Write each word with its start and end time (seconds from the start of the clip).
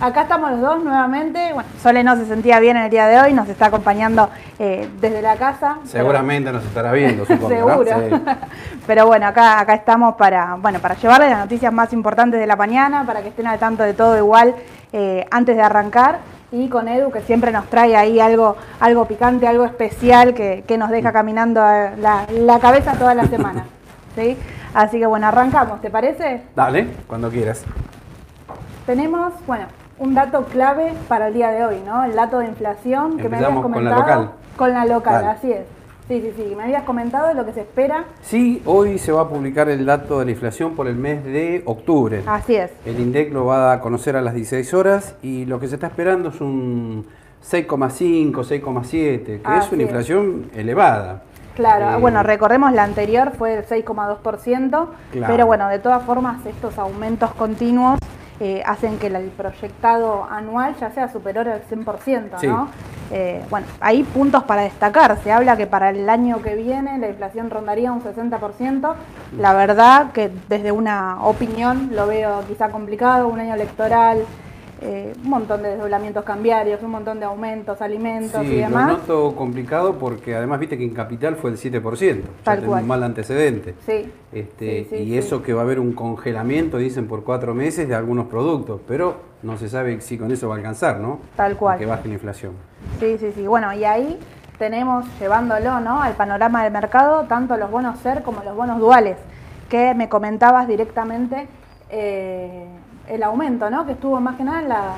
acá 0.00 0.22
estamos 0.22 0.50
los 0.52 0.60
dos 0.60 0.84
nuevamente. 0.84 1.52
Bueno, 1.52 1.68
Sole 1.82 2.02
no 2.04 2.16
se 2.16 2.26
sentía 2.26 2.60
bien 2.60 2.76
el 2.76 2.90
día 2.90 3.06
de 3.06 3.20
hoy, 3.20 3.32
nos 3.32 3.48
está 3.48 3.66
acompañando 3.66 4.28
eh, 4.58 4.88
desde 5.00 5.22
la 5.22 5.36
casa. 5.36 5.76
pero- 5.78 5.88
Seguramente 5.88 6.52
nos 6.52 6.64
estará 6.64 6.92
viendo, 6.92 7.24
supongo. 7.26 7.48
Seguro. 7.48 7.84
Sí. 7.84 8.14
Pero 8.86 9.06
bueno, 9.06 9.26
acá, 9.26 9.60
acá 9.60 9.74
estamos 9.74 10.14
para, 10.16 10.56
bueno, 10.56 10.78
para 10.78 10.94
llevarles 10.96 11.30
las 11.30 11.38
noticias 11.40 11.72
más 11.72 11.92
importantes 11.92 12.38
de 12.38 12.46
la 12.46 12.56
mañana, 12.56 13.04
para 13.06 13.22
que 13.22 13.28
estén 13.28 13.46
al 13.46 13.58
tanto 13.58 13.82
de 13.82 13.94
todo 13.94 14.16
igual 14.18 14.54
eh, 14.92 15.26
antes 15.30 15.56
de 15.56 15.62
arrancar. 15.62 16.18
Y 16.52 16.68
con 16.68 16.86
Edu, 16.86 17.10
que 17.10 17.20
siempre 17.22 17.50
nos 17.50 17.66
trae 17.70 17.96
ahí 17.96 18.20
algo, 18.20 18.56
algo 18.78 19.06
picante, 19.06 19.48
algo 19.48 19.64
especial 19.64 20.34
que, 20.34 20.62
que 20.68 20.78
nos 20.78 20.90
deja 20.90 21.12
caminando 21.12 21.60
a 21.62 21.92
la, 21.98 22.26
la 22.30 22.58
cabeza 22.60 22.92
toda 22.92 23.14
la 23.14 23.24
semana. 23.26 23.64
¿sí? 24.14 24.36
Así 24.74 24.98
que 24.98 25.06
bueno, 25.06 25.26
arrancamos, 25.28 25.80
¿te 25.80 25.90
parece? 25.90 26.42
Dale, 26.54 26.88
cuando 27.08 27.30
quieras. 27.30 27.64
Tenemos, 28.86 29.32
bueno, 29.46 29.64
un 29.98 30.14
dato 30.14 30.44
clave 30.44 30.92
para 31.08 31.28
el 31.28 31.34
día 31.34 31.50
de 31.50 31.64
hoy, 31.64 31.80
¿no? 31.86 32.04
El 32.04 32.14
dato 32.14 32.38
de 32.40 32.46
inflación 32.46 33.16
que 33.16 33.28
me 33.28 33.36
habías 33.36 33.50
Empezamos 33.50 33.62
con 33.62 33.84
la 33.84 33.90
comentado. 33.90 34.22
local. 34.22 34.34
Con 34.56 34.72
la 34.72 34.84
local, 34.84 35.24
así 35.26 35.52
es. 35.52 35.66
Sí, 36.08 36.20
sí, 36.20 36.32
sí. 36.36 36.54
Me 36.54 36.64
habías 36.64 36.82
comentado 36.82 37.32
lo 37.32 37.46
que 37.46 37.52
se 37.54 37.60
espera. 37.62 38.04
Sí, 38.20 38.60
hoy 38.66 38.98
se 38.98 39.10
va 39.10 39.22
a 39.22 39.28
publicar 39.28 39.68
el 39.70 39.86
dato 39.86 40.18
de 40.18 40.26
la 40.26 40.30
inflación 40.32 40.74
por 40.74 40.86
el 40.86 40.96
mes 40.96 41.24
de 41.24 41.62
octubre. 41.64 42.22
Así 42.26 42.56
es. 42.56 42.70
El 42.84 43.00
INDEC 43.00 43.32
lo 43.32 43.46
va 43.46 43.72
a 43.72 43.80
conocer 43.80 44.14
a 44.16 44.20
las 44.20 44.34
16 44.34 44.74
horas 44.74 45.14
y 45.22 45.46
lo 45.46 45.58
que 45.60 45.68
se 45.68 45.76
está 45.76 45.86
esperando 45.86 46.28
es 46.28 46.40
un 46.42 47.06
6,5, 47.42 48.32
6,7, 48.44 49.24
que 49.24 49.40
Así 49.44 49.66
es 49.66 49.72
una 49.72 49.82
es. 49.82 49.88
inflación 49.88 50.50
elevada. 50.54 51.22
Claro, 51.54 51.96
Eh, 51.96 52.00
bueno, 52.00 52.22
recordemos 52.22 52.72
la 52.72 52.82
anterior 52.82 53.32
fue 53.38 53.54
el 53.54 53.64
6,2%, 53.64 54.88
Claro. 55.12 55.32
pero 55.32 55.46
bueno, 55.46 55.68
de 55.68 55.78
todas 55.78 56.02
formas 56.02 56.44
estos 56.46 56.78
aumentos 56.78 57.32
continuos 57.34 57.98
eh, 58.40 58.62
hacen 58.66 58.98
que 58.98 59.06
el 59.06 59.28
proyectado 59.30 60.24
anual 60.30 60.74
ya 60.80 60.90
sea 60.90 61.08
superior 61.08 61.48
al 61.48 61.62
100%, 61.62 62.38
Sí. 62.38 62.46
¿no? 62.48 62.68
Eh, 63.10 63.44
bueno, 63.50 63.66
hay 63.80 64.02
puntos 64.02 64.42
para 64.44 64.62
destacar, 64.62 65.16
se 65.22 65.30
habla 65.30 65.56
que 65.56 65.66
para 65.66 65.90
el 65.90 66.08
año 66.08 66.40
que 66.42 66.54
viene 66.56 66.98
la 66.98 67.08
inflación 67.10 67.50
rondaría 67.50 67.92
un 67.92 68.02
60%, 68.02 68.94
la 69.38 69.52
verdad 69.52 70.10
que 70.12 70.30
desde 70.48 70.72
una 70.72 71.18
opinión 71.24 71.90
lo 71.92 72.06
veo 72.06 72.42
quizá 72.48 72.70
complicado, 72.70 73.28
un 73.28 73.38
año 73.40 73.54
electoral, 73.54 74.24
eh, 74.86 75.14
un 75.24 75.30
montón 75.30 75.62
de 75.62 75.70
desdoblamientos 75.70 76.24
cambiarios, 76.24 76.82
un 76.82 76.90
montón 76.90 77.18
de 77.18 77.24
aumentos, 77.24 77.80
alimentos 77.80 78.44
y 78.44 78.48
Sí, 78.48 78.54
lo 78.56 78.60
demás. 78.68 78.86
noto 78.88 79.34
complicado 79.34 79.94
porque 79.98 80.36
además 80.36 80.60
viste 80.60 80.76
que 80.76 80.84
en 80.84 80.92
capital 80.92 81.36
fue 81.36 81.50
el 81.50 81.56
7%, 81.56 82.16
ya 82.22 82.22
Tal 82.44 82.60
cual. 82.62 82.82
un 82.82 82.88
mal 82.88 83.02
antecedente. 83.02 83.74
Sí. 83.86 84.12
Este, 84.32 84.84
Sí, 84.84 84.86
sí, 84.90 85.02
y 85.04 85.16
eso 85.16 85.42
que 85.42 85.54
va 85.54 85.62
a 85.62 85.64
haber 85.64 85.80
un 85.80 85.92
congelamiento, 85.94 86.76
dicen, 86.76 87.08
por 87.08 87.24
cuatro 87.24 87.54
meses 87.54 87.88
de 87.88 87.94
algunos 87.94 88.26
productos, 88.26 88.80
pero 88.86 89.16
no 89.42 89.56
se 89.56 89.68
sabe 89.68 90.00
si 90.02 90.18
con 90.18 90.30
eso 90.30 90.48
va 90.48 90.54
a 90.54 90.58
alcanzar, 90.58 91.00
¿no? 91.00 91.20
Tal 91.34 91.56
cual. 91.56 91.76
A 91.76 91.78
Que 91.78 91.86
baje 91.86 92.06
la 92.08 92.14
inflación. 92.14 92.52
Sí, 93.00 93.16
sí, 93.18 93.32
sí. 93.34 93.46
Bueno, 93.46 93.72
y 93.72 93.84
ahí 93.84 94.18
tenemos, 94.58 95.06
llevándolo 95.18 95.80
¿no? 95.80 96.02
al 96.02 96.12
panorama 96.14 96.62
del 96.62 96.72
mercado, 96.72 97.24
tanto 97.28 97.56
los 97.56 97.70
bonos 97.70 97.98
SER 98.00 98.22
como 98.22 98.42
los 98.44 98.54
bonos 98.54 98.78
duales, 98.80 99.16
que 99.68 99.94
me 99.94 100.08
comentabas 100.08 100.68
directamente 100.68 101.48
eh, 101.90 102.66
el 103.08 103.22
aumento, 103.22 103.68
¿no? 103.70 103.86
Que 103.86 103.92
estuvo 103.92 104.20
más 104.20 104.36
que 104.36 104.44
nada 104.44 104.62
en 104.62 104.68
la, 104.68 104.94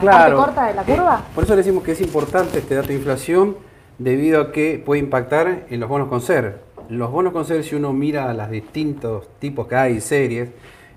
en 0.00 0.06
la 0.06 0.12
parte 0.12 0.34
corta 0.34 0.66
de 0.66 0.74
la 0.74 0.82
eh, 0.82 0.84
curva. 0.86 1.22
por 1.34 1.44
eso 1.44 1.54
le 1.54 1.58
decimos 1.58 1.84
que 1.84 1.92
es 1.92 2.00
importante 2.00 2.58
este 2.58 2.74
dato 2.74 2.88
de 2.88 2.94
inflación 2.94 3.56
debido 3.98 4.40
a 4.40 4.52
que 4.52 4.82
puede 4.84 5.00
impactar 5.00 5.66
en 5.68 5.80
los 5.80 5.88
bonos 5.88 6.08
con 6.08 6.20
SER. 6.20 6.60
Los 6.88 7.10
bonos 7.10 7.32
con 7.32 7.44
SER, 7.44 7.62
si 7.62 7.76
uno 7.76 7.92
mira 7.92 8.32
las 8.32 8.50
distintos 8.50 9.28
tipos 9.38 9.66
que 9.68 9.76
hay, 9.76 10.00
series, 10.00 10.50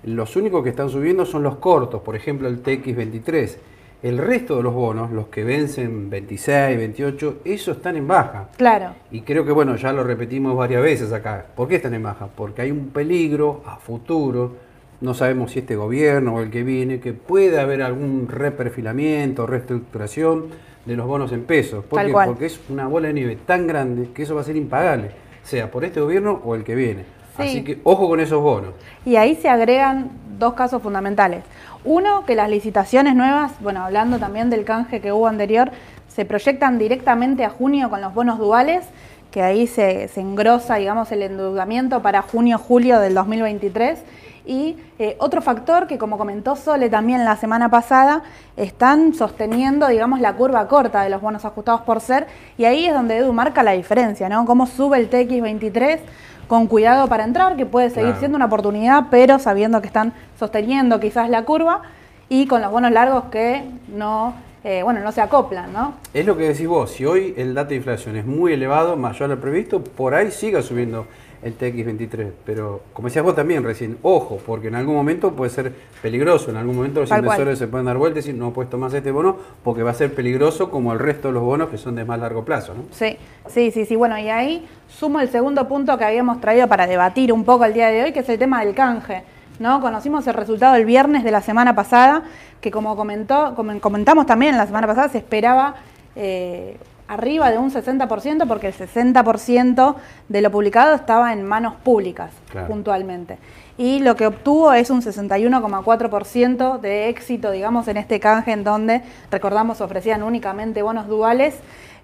los 0.04 0.36
únicos 0.36 0.62
que 0.62 0.70
están 0.70 0.90
subiendo 0.90 1.24
son 1.24 1.42
los 1.42 1.56
cortos, 1.56 2.02
por 2.02 2.16
ejemplo 2.16 2.48
el 2.48 2.62
TX23. 2.62 3.56
El 4.02 4.18
resto 4.18 4.58
de 4.58 4.62
los 4.62 4.74
bonos, 4.74 5.10
los 5.12 5.28
que 5.28 5.44
vencen 5.44 6.10
26, 6.10 6.76
28, 6.76 7.38
esos 7.42 7.78
están 7.78 7.96
en 7.96 8.06
baja. 8.06 8.50
Claro, 8.58 8.90
Y 9.10 9.22
creo 9.22 9.46
que, 9.46 9.52
bueno, 9.52 9.76
ya 9.76 9.94
lo 9.94 10.04
repetimos 10.04 10.54
varias 10.54 10.82
veces 10.82 11.10
acá. 11.10 11.46
¿Por 11.56 11.68
qué 11.68 11.76
están 11.76 11.94
en 11.94 12.02
baja? 12.02 12.26
Porque 12.26 12.60
hay 12.60 12.70
un 12.70 12.88
peligro 12.88 13.62
a 13.64 13.76
futuro, 13.76 14.56
no 15.04 15.12
sabemos 15.14 15.52
si 15.52 15.60
este 15.60 15.76
gobierno 15.76 16.36
o 16.36 16.40
el 16.40 16.50
que 16.50 16.62
viene, 16.62 16.98
que 16.98 17.12
puede 17.12 17.60
haber 17.60 17.82
algún 17.82 18.26
reperfilamiento, 18.26 19.46
reestructuración 19.46 20.46
de 20.86 20.96
los 20.96 21.06
bonos 21.06 21.30
en 21.32 21.44
pesos. 21.44 21.84
¿Por 21.84 21.98
Tal 21.98 22.06
qué? 22.06 22.12
cual. 22.12 22.28
Porque 22.28 22.46
es 22.46 22.58
una 22.70 22.86
bola 22.86 23.08
de 23.08 23.14
nieve 23.14 23.36
tan 23.36 23.66
grande 23.66 24.08
que 24.14 24.22
eso 24.22 24.34
va 24.34 24.40
a 24.40 24.44
ser 24.44 24.56
impagable, 24.56 25.10
sea 25.42 25.70
por 25.70 25.84
este 25.84 26.00
gobierno 26.00 26.40
o 26.42 26.54
el 26.54 26.64
que 26.64 26.74
viene. 26.74 27.04
Sí. 27.36 27.42
Así 27.42 27.64
que 27.64 27.80
ojo 27.84 28.08
con 28.08 28.20
esos 28.20 28.40
bonos. 28.42 28.72
y 29.04 29.16
ahí 29.16 29.34
se 29.34 29.48
agregan 29.48 30.10
dos 30.38 30.54
casos 30.54 30.82
fundamentales. 30.82 31.42
Uno, 31.84 32.24
que 32.24 32.34
las 32.34 32.48
licitaciones 32.48 33.14
nuevas, 33.14 33.52
bueno, 33.60 33.84
hablando 33.84 34.18
también 34.18 34.48
del 34.48 34.64
canje 34.64 35.00
que 35.00 35.12
hubo 35.12 35.26
anterior, 35.26 35.70
se 36.08 36.24
proyectan 36.24 36.78
directamente 36.78 37.44
a 37.44 37.50
junio 37.50 37.90
con 37.90 38.00
los 38.00 38.14
bonos 38.14 38.38
duales, 38.38 38.86
que 39.30 39.42
ahí 39.42 39.66
se, 39.66 40.08
se 40.08 40.20
engrosa, 40.20 40.76
digamos, 40.76 41.12
el 41.12 41.22
endeudamiento 41.22 42.00
para 42.00 42.22
junio-julio 42.22 43.00
del 43.00 43.14
2023. 43.14 43.98
Y 44.46 44.76
eh, 44.98 45.16
otro 45.20 45.40
factor 45.40 45.86
que, 45.86 45.96
como 45.96 46.18
comentó 46.18 46.54
Sole 46.54 46.90
también 46.90 47.24
la 47.24 47.36
semana 47.36 47.70
pasada, 47.70 48.22
están 48.56 49.14
sosteniendo, 49.14 49.88
digamos, 49.88 50.20
la 50.20 50.34
curva 50.34 50.68
corta 50.68 51.02
de 51.02 51.08
los 51.10 51.22
bonos 51.22 51.44
ajustados 51.44 51.80
por 51.82 52.00
ser, 52.00 52.26
y 52.58 52.66
ahí 52.66 52.84
es 52.86 52.92
donde 52.92 53.16
Edu 53.18 53.32
marca 53.32 53.62
la 53.62 53.72
diferencia, 53.72 54.28
¿no? 54.28 54.44
Cómo 54.44 54.66
sube 54.66 54.98
el 54.98 55.08
TX23 55.10 55.98
con 56.46 56.66
cuidado 56.66 57.08
para 57.08 57.24
entrar, 57.24 57.56
que 57.56 57.64
puede 57.64 57.88
seguir 57.88 58.08
Claro. 58.08 58.18
siendo 58.18 58.36
una 58.36 58.44
oportunidad, 58.46 59.04
pero 59.10 59.38
sabiendo 59.38 59.80
que 59.80 59.86
están 59.86 60.12
sosteniendo 60.38 61.00
quizás 61.00 61.30
la 61.30 61.44
curva, 61.44 61.80
y 62.28 62.46
con 62.46 62.60
los 62.60 62.70
bonos 62.70 62.90
largos 62.90 63.24
que 63.30 63.64
no, 63.88 64.34
eh, 64.62 64.82
bueno, 64.82 65.00
no 65.00 65.10
se 65.12 65.22
acoplan, 65.22 65.72
¿no? 65.72 65.94
Es 66.12 66.26
lo 66.26 66.36
que 66.36 66.48
decís 66.48 66.66
vos, 66.68 66.90
si 66.90 67.06
hoy 67.06 67.32
el 67.38 67.54
dato 67.54 67.70
de 67.70 67.76
inflación 67.76 68.16
es 68.16 68.26
muy 68.26 68.52
elevado, 68.52 68.96
mayor 68.96 69.30
al 69.30 69.38
previsto, 69.38 69.82
por 69.82 70.14
ahí 70.14 70.30
siga 70.30 70.60
subiendo 70.60 71.06
el 71.44 71.58
TX23. 71.58 72.32
Pero 72.44 72.80
como 72.92 73.08
decías 73.08 73.22
vos 73.22 73.36
también 73.36 73.62
recién, 73.62 73.98
ojo, 74.02 74.40
porque 74.44 74.68
en 74.68 74.74
algún 74.74 74.94
momento 74.96 75.32
puede 75.32 75.50
ser 75.50 75.72
peligroso, 76.02 76.50
en 76.50 76.56
algún 76.56 76.76
momento 76.76 77.00
los 77.00 77.10
Tal 77.10 77.22
cual. 77.22 77.36
inversores 77.36 77.58
se 77.58 77.68
pueden 77.68 77.86
dar 77.86 77.98
vueltas 77.98 78.24
y 78.24 78.28
decir, 78.28 78.40
no 78.40 78.52
puesto 78.52 78.78
más 78.78 78.94
este 78.94 79.10
bono 79.10 79.36
porque 79.62 79.82
va 79.82 79.90
a 79.90 79.94
ser 79.94 80.14
peligroso 80.14 80.70
como 80.70 80.92
el 80.92 80.98
resto 80.98 81.28
de 81.28 81.34
los 81.34 81.42
bonos 81.42 81.68
que 81.68 81.76
son 81.78 81.94
de 81.94 82.04
más 82.04 82.18
largo 82.18 82.44
plazo. 82.44 82.74
¿no? 82.74 82.84
Sí, 82.90 83.18
sí, 83.48 83.70
sí, 83.70 83.84
sí. 83.84 83.94
Bueno, 83.94 84.18
y 84.18 84.30
ahí 84.30 84.66
sumo 84.88 85.20
el 85.20 85.28
segundo 85.28 85.68
punto 85.68 85.96
que 85.98 86.04
habíamos 86.04 86.40
traído 86.40 86.66
para 86.66 86.86
debatir 86.86 87.32
un 87.32 87.44
poco 87.44 87.66
el 87.66 87.74
día 87.74 87.88
de 87.88 88.04
hoy, 88.04 88.12
que 88.12 88.20
es 88.20 88.28
el 88.28 88.38
tema 88.38 88.64
del 88.64 88.74
canje. 88.74 89.22
¿no? 89.58 89.80
Conocimos 89.82 90.26
el 90.26 90.34
resultado 90.34 90.76
el 90.76 90.86
viernes 90.86 91.24
de 91.24 91.30
la 91.30 91.42
semana 91.42 91.74
pasada, 91.74 92.22
que 92.62 92.70
como 92.70 92.96
comentó, 92.96 93.54
como 93.54 93.78
comentamos 93.80 94.24
también 94.26 94.56
la 94.56 94.66
semana 94.66 94.86
pasada, 94.86 95.10
se 95.10 95.18
esperaba 95.18 95.74
eh, 96.16 96.78
arriba 97.08 97.50
de 97.50 97.58
un 97.58 97.70
60%, 97.70 98.46
porque 98.48 98.68
el 98.68 98.74
60% 98.74 99.94
de 100.28 100.40
lo 100.42 100.50
publicado 100.50 100.94
estaba 100.94 101.32
en 101.32 101.42
manos 101.46 101.74
públicas, 101.74 102.30
Claro. 102.50 102.66
puntualmente. 102.68 103.38
Y 103.76 103.98
lo 104.00 104.14
que 104.16 104.26
obtuvo 104.26 104.72
es 104.72 104.88
un 104.90 105.02
61,4% 105.02 106.78
de 106.80 107.08
éxito, 107.08 107.50
digamos, 107.50 107.88
en 107.88 107.96
este 107.96 108.20
canje 108.20 108.52
en 108.52 108.64
donde, 108.64 109.02
recordamos, 109.30 109.80
ofrecían 109.80 110.22
únicamente 110.22 110.82
bonos 110.82 111.08
duales. 111.08 111.56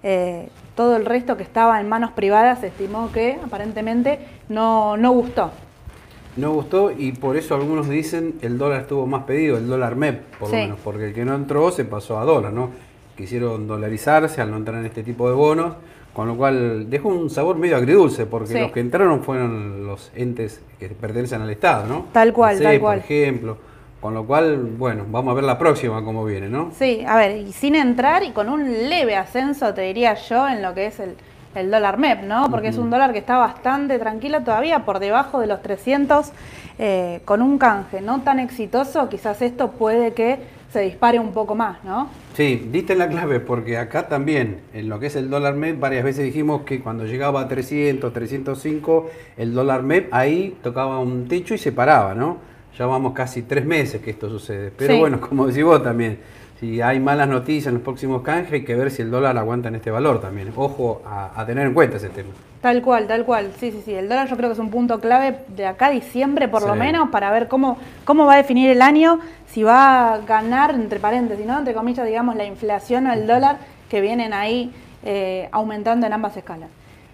Eh, 0.03 0.49
todo 0.75 0.95
el 0.97 1.05
resto 1.05 1.37
que 1.37 1.43
estaba 1.43 1.79
en 1.79 1.87
manos 1.87 2.11
privadas 2.11 2.59
se 2.59 2.67
estimó 2.67 3.11
que 3.11 3.39
aparentemente 3.43 4.19
no, 4.49 4.97
no 4.97 5.11
gustó. 5.11 5.51
No 6.37 6.53
gustó 6.53 6.91
y 6.91 7.11
por 7.11 7.35
eso 7.37 7.55
algunos 7.55 7.89
dicen 7.89 8.35
el 8.41 8.57
dólar 8.57 8.81
estuvo 8.81 9.05
más 9.05 9.23
pedido, 9.23 9.57
el 9.57 9.67
dólar 9.67 9.95
MEP, 9.95 10.21
por 10.39 10.49
Sí. 10.49 10.55
lo 10.55 10.61
menos, 10.61 10.79
porque 10.83 11.05
el 11.07 11.13
que 11.13 11.25
no 11.25 11.35
entró 11.35 11.71
se 11.71 11.83
pasó 11.85 12.19
a 12.19 12.23
dólar, 12.25 12.53
¿no? 12.53 12.69
Quisieron 13.15 13.67
dolarizarse 13.67 14.41
al 14.41 14.51
no 14.51 14.57
entrar 14.57 14.79
en 14.79 14.85
este 14.85 15.03
tipo 15.03 15.27
de 15.29 15.35
bonos, 15.35 15.73
con 16.13 16.27
lo 16.27 16.35
cual 16.35 16.89
dejó 16.89 17.09
un 17.09 17.29
sabor 17.29 17.57
medio 17.57 17.77
agridulce, 17.77 18.25
porque 18.25 18.47
Sí. 18.53 18.59
los 18.59 18.71
que 18.71 18.79
entraron 18.79 19.21
fueron 19.23 19.85
los 19.85 20.11
entes 20.15 20.61
que 20.79 20.89
pertenecen 20.89 21.41
al 21.41 21.49
Estado, 21.49 21.85
¿no? 21.87 22.05
Tal 22.11 22.33
cual, 22.33 22.59
tal 22.59 22.79
cual. 22.79 22.99
Por 22.99 23.05
ejemplo, 23.11 23.57
con 24.01 24.13
lo 24.13 24.25
cual, 24.25 24.57
bueno, 24.77 25.05
vamos 25.09 25.31
a 25.31 25.35
ver 25.35 25.43
la 25.43 25.57
próxima 25.59 26.03
cómo 26.03 26.25
viene, 26.25 26.49
¿no? 26.49 26.71
Sí, 26.77 27.03
a 27.07 27.15
ver, 27.17 27.37
y 27.37 27.51
sin 27.53 27.75
entrar 27.75 28.23
y 28.23 28.31
con 28.31 28.49
un 28.49 28.63
leve 28.89 29.15
ascenso, 29.15 29.73
te 29.73 29.81
diría 29.81 30.15
yo, 30.15 30.47
en 30.49 30.61
lo 30.61 30.73
que 30.73 30.87
es 30.87 30.99
el, 30.99 31.15
el 31.53 31.69
dólar 31.69 31.97
MEP, 31.97 32.23
¿no? 32.23 32.49
Porque 32.49 32.69
es 32.69 32.77
un 32.77 32.89
dólar 32.89 33.13
que 33.13 33.19
está 33.19 33.37
bastante 33.37 33.99
tranquilo 33.99 34.41
todavía, 34.41 34.79
por 34.85 34.99
debajo 34.99 35.39
de 35.39 35.47
los 35.47 35.61
300, 35.61 36.31
eh, 36.79 37.21
con 37.25 37.41
un 37.41 37.57
canje 37.59 38.01
no 38.01 38.21
tan 38.21 38.39
exitoso, 38.39 39.07
quizás 39.07 39.41
esto 39.41 39.71
puede 39.71 40.13
que 40.13 40.39
se 40.71 40.81
dispare 40.81 41.19
un 41.19 41.31
poco 41.33 41.53
más, 41.53 41.83
¿no? 41.83 42.09
Sí, 42.33 42.69
diste 42.71 42.95
la 42.95 43.09
clave 43.09 43.39
porque 43.41 43.77
acá 43.77 44.07
también, 44.07 44.61
en 44.73 44.87
lo 44.87 44.99
que 44.99 45.07
es 45.07 45.15
el 45.17 45.29
dólar 45.29 45.55
MEP, 45.55 45.79
varias 45.79 46.03
veces 46.03 46.23
dijimos 46.23 46.61
que 46.61 46.79
cuando 46.79 47.05
llegaba 47.05 47.41
a 47.41 47.47
300, 47.47 48.13
305, 48.13 49.09
el 49.37 49.53
dólar 49.53 49.83
MEP 49.83 50.07
ahí 50.13 50.55
tocaba 50.63 50.99
un 50.99 51.27
techo 51.27 51.53
y 51.53 51.57
se 51.57 51.71
paraba, 51.73 52.15
¿no? 52.15 52.37
Ya 52.77 52.85
vamos 52.85 53.11
casi 53.13 53.41
tres 53.41 53.65
meses 53.65 54.01
que 54.01 54.11
esto 54.11 54.29
sucede. 54.29 54.71
Pero 54.77 54.93
Sí. 54.93 54.99
bueno, 54.99 55.19
como 55.19 55.45
decís 55.45 55.63
vos 55.63 55.83
también, 55.83 56.19
si 56.61 56.79
hay 56.79 56.99
malas 56.99 57.27
noticias 57.27 57.67
en 57.67 57.73
los 57.73 57.83
próximos 57.83 58.21
canjes, 58.21 58.53
hay 58.53 58.63
que 58.63 58.75
ver 58.75 58.91
si 58.91 59.01
el 59.01 59.09
dólar 59.09 59.35
aguanta 59.35 59.69
en 59.69 59.75
este 59.75 59.89
valor 59.89 60.21
también. 60.21 60.53
Ojo 60.55 61.01
a, 61.03 61.31
a 61.35 61.43
tener 61.43 61.65
en 61.65 61.73
cuenta 61.73 61.97
ese 61.97 62.09
tema. 62.09 62.29
Tal 62.61 62.83
cual, 62.83 63.07
tal 63.07 63.25
cual. 63.25 63.51
Sí, 63.59 63.71
sí, 63.71 63.81
sí. 63.83 63.95
El 63.95 64.07
dólar 64.07 64.29
yo 64.29 64.37
creo 64.37 64.49
que 64.49 64.53
es 64.53 64.59
un 64.59 64.69
punto 64.69 64.99
clave 64.99 65.39
de 65.47 65.65
acá 65.65 65.87
a 65.87 65.89
diciembre 65.89 66.47
por 66.47 66.61
lo 66.61 66.75
menos 66.75 67.09
para 67.09 67.31
ver 67.31 67.47
cómo, 67.47 67.79
cómo 68.05 68.27
va 68.27 68.35
a 68.35 68.37
definir 68.37 68.69
el 68.69 68.83
año, 68.83 69.19
si 69.47 69.63
va 69.63 70.13
a 70.13 70.17
ganar, 70.19 70.75
entre 70.75 70.99
paréntesis, 70.99 71.43
¿no? 71.47 71.57
Entre 71.57 71.73
comillas, 71.73 72.05
digamos, 72.05 72.35
la 72.35 72.45
inflación 72.45 73.07
o 73.07 73.13
el 73.13 73.25
dólar 73.25 73.57
que 73.89 73.99
vienen 73.99 74.31
ahí 74.31 74.71
eh, 75.03 75.49
aumentando 75.51 76.05
en 76.05 76.13
ambas 76.13 76.37
escalas. 76.37 76.69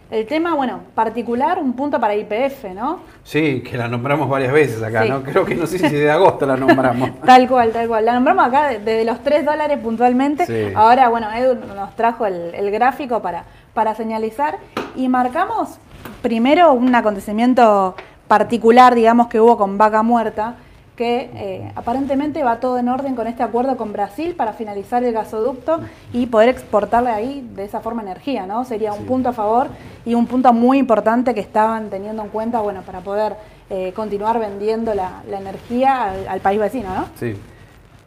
El 0.09 0.25
tema, 0.25 0.55
bueno, 0.55 0.79
particular, 0.95 1.59
un 1.59 1.73
punto 1.73 1.99
para 1.99 2.15
IPF, 2.15 2.73
¿no? 2.73 2.99
Sí, 3.23 3.61
que 3.61 3.75
la 3.77 3.89
nombramos 3.89 4.29
varias 4.29 4.53
veces 4.53 4.81
acá, 4.81 5.03
Sí. 5.03 5.09
¿no? 5.09 5.21
Creo 5.21 5.43
que 5.43 5.53
no 5.53 5.67
sé 5.67 5.79
si 5.79 5.89
de 5.95 6.09
agosto 6.09 6.45
la 6.45 6.55
nombramos. 6.55 7.09
Tal 7.25 7.45
cual, 7.49 7.71
tal 7.71 7.89
cual. 7.89 8.05
La 8.05 8.13
nombramos 8.13 8.45
acá 8.47 8.69
de- 8.69 8.79
desde 8.79 9.03
los 9.03 9.21
3 9.21 9.43
dólares 9.45 9.77
puntualmente. 9.83 10.45
Sí. 10.45 10.71
Ahora, 10.75 11.09
bueno, 11.09 11.27
Edu 11.33 11.55
nos 11.75 11.93
trajo 11.97 12.25
el, 12.25 12.55
el 12.55 12.71
gráfico 12.71 13.21
para, 13.21 13.43
para 13.73 13.95
señalizar 13.95 14.57
y 14.95 15.09
marcamos 15.09 15.77
primero 16.21 16.71
un 16.71 16.95
acontecimiento 16.95 17.93
particular, 18.29 18.95
digamos, 18.95 19.27
que 19.27 19.41
hubo 19.41 19.57
con 19.57 19.77
Vaca 19.77 20.03
Muerta, 20.03 20.55
que 20.97 21.29
eh, 21.35 21.71
aparentemente 21.75 22.43
va 22.43 22.59
todo 22.59 22.77
en 22.79 22.89
orden 22.89 23.15
con 23.15 23.27
este 23.27 23.43
acuerdo 23.43 23.77
con 23.77 23.93
Brasil 23.93 24.33
para 24.35 24.51
finalizar 24.53 25.03
el 25.03 25.13
gasoducto 25.13 25.79
y 26.11 26.25
poder 26.25 26.49
exportarle 26.49 27.11
ahí 27.11 27.47
de 27.55 27.63
esa 27.63 27.79
forma 27.79 28.01
energía, 28.01 28.45
¿no? 28.47 28.65
Sería 28.65 28.91
un 28.93 29.01
Sí. 29.01 29.05
punto 29.05 29.29
a 29.29 29.33
favor 29.33 29.67
y 30.05 30.15
un 30.15 30.25
punto 30.27 30.51
muy 30.53 30.79
importante 30.79 31.33
que 31.35 31.39
estaban 31.39 31.89
teniendo 31.89 32.23
en 32.23 32.29
cuenta, 32.29 32.59
bueno, 32.61 32.81
para 32.81 32.99
poder 33.01 33.35
eh, 33.69 33.93
continuar 33.95 34.39
vendiendo 34.39 34.93
la, 34.95 35.21
la 35.29 35.39
energía 35.39 36.05
al, 36.11 36.27
al 36.27 36.39
país 36.39 36.59
vecino, 36.59 36.89
¿no? 36.93 37.05
Sí. 37.15 37.35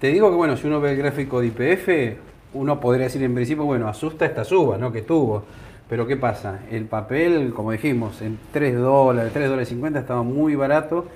Te 0.01 0.09
digo 0.09 0.29
que, 0.31 0.37
bueno, 0.37 0.57
si 0.57 0.67
uno 0.67 0.81
ve 0.81 0.93
el 0.93 0.97
gráfico 0.97 1.41
de 1.41 1.47
IPF, 1.47 2.19
uno 2.55 2.81
podría 2.81 3.05
decir 3.05 3.23
en 3.23 3.35
principio, 3.35 3.65
bueno, 3.65 3.87
asusta 3.87 4.25
esta 4.27 4.43
suba, 4.45 4.79
¿no? 4.79 4.91
Que 4.91 5.03
tuvo. 5.03 5.45
Pero 5.89 6.07
¿qué 6.07 6.17
pasa? 6.17 6.61
El 6.71 6.87
papel, 6.87 7.53
como 7.55 7.71
dijimos, 7.73 8.21
en 8.23 8.39
3 8.53 8.77
dólares, 8.79 9.33
3 9.33 9.47
dólares 9.49 9.69
50 9.69 9.99
estaba 10.01 10.23
muy 10.23 10.55
barato, 10.57 11.07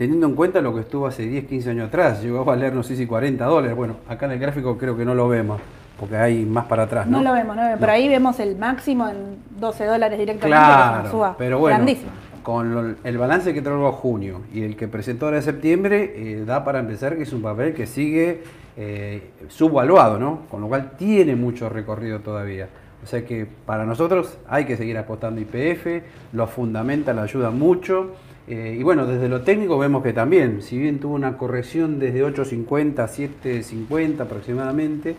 teniendo 0.00 0.26
en 0.28 0.34
cuenta 0.34 0.62
lo 0.62 0.74
que 0.74 0.80
estuvo 0.80 1.06
hace 1.06 1.24
10, 1.24 1.44
15 1.44 1.70
años 1.72 1.88
atrás. 1.88 2.22
Llegó 2.22 2.40
a 2.40 2.44
valer, 2.44 2.72
no 2.74 2.82
sé 2.82 2.96
si 2.96 3.04
40 3.06 3.44
dólares. 3.44 3.76
Bueno, 3.76 3.96
acá 4.08 4.24
en 4.24 4.32
el 4.32 4.38
gráfico 4.38 4.78
creo 4.78 4.96
que 4.96 5.04
no 5.04 5.14
lo 5.14 5.28
vemos, 5.28 5.60
porque 5.98 6.16
hay 6.16 6.46
más 6.46 6.64
para 6.64 6.84
atrás, 6.84 7.06
¿no? 7.06 7.18
No 7.18 7.22
lo 7.24 7.34
vemos, 7.34 7.54
no 7.54 7.60
lo 7.60 7.66
vemos. 7.68 7.80
Pero 7.80 7.92
ahí 7.92 8.08
vemos 8.08 8.40
el 8.40 8.56
máximo 8.56 9.10
en 9.10 9.36
12 9.60 9.84
dólares 9.84 10.18
directamente. 10.18 10.46
Claro, 10.56 11.10
suba 11.10 11.34
pero 11.36 11.58
bueno, 11.58 11.76
grandísima. 11.76 12.12
con 12.42 12.74
lo- 12.74 12.94
el 13.04 13.18
balance 13.18 13.52
que 13.52 13.60
trajo 13.60 13.92
junio 13.92 14.40
y 14.54 14.62
el 14.62 14.74
que 14.74 14.88
presentó 14.88 15.26
ahora 15.26 15.36
en 15.36 15.42
septiembre, 15.42 16.14
eh, 16.16 16.44
da 16.46 16.64
para 16.64 16.78
empezar 16.78 17.14
que 17.18 17.24
es 17.24 17.32
un 17.34 17.42
papel 17.42 17.74
que 17.74 17.86
sigue 17.86 18.42
eh, 18.78 19.32
subvaluado, 19.48 20.18
¿no? 20.18 20.46
Con 20.50 20.62
lo 20.62 20.68
cual 20.68 20.92
tiene 20.96 21.36
mucho 21.36 21.68
recorrido 21.68 22.20
todavía. 22.20 22.68
O 23.04 23.06
sea 23.06 23.22
que 23.26 23.46
para 23.66 23.84
nosotros 23.84 24.38
hay 24.48 24.64
que 24.64 24.78
seguir 24.78 24.96
apostando 24.96 25.42
IPF, 25.42 26.02
lo 26.32 26.46
fundamental 26.46 27.18
ayuda 27.18 27.50
mucho. 27.50 28.12
Eh, 28.50 28.76
y 28.78 28.82
bueno, 28.82 29.06
desde 29.06 29.28
lo 29.28 29.42
técnico 29.42 29.78
vemos 29.78 30.02
que 30.02 30.12
también, 30.12 30.60
si 30.62 30.78
bien 30.78 30.98
tuvo 30.98 31.14
una 31.14 31.36
corrección 31.38 31.98
desde 31.98 32.24
8.50 32.24 32.98
a 32.98 33.08
7.50 33.08 34.20
aproximadamente, 34.20 35.16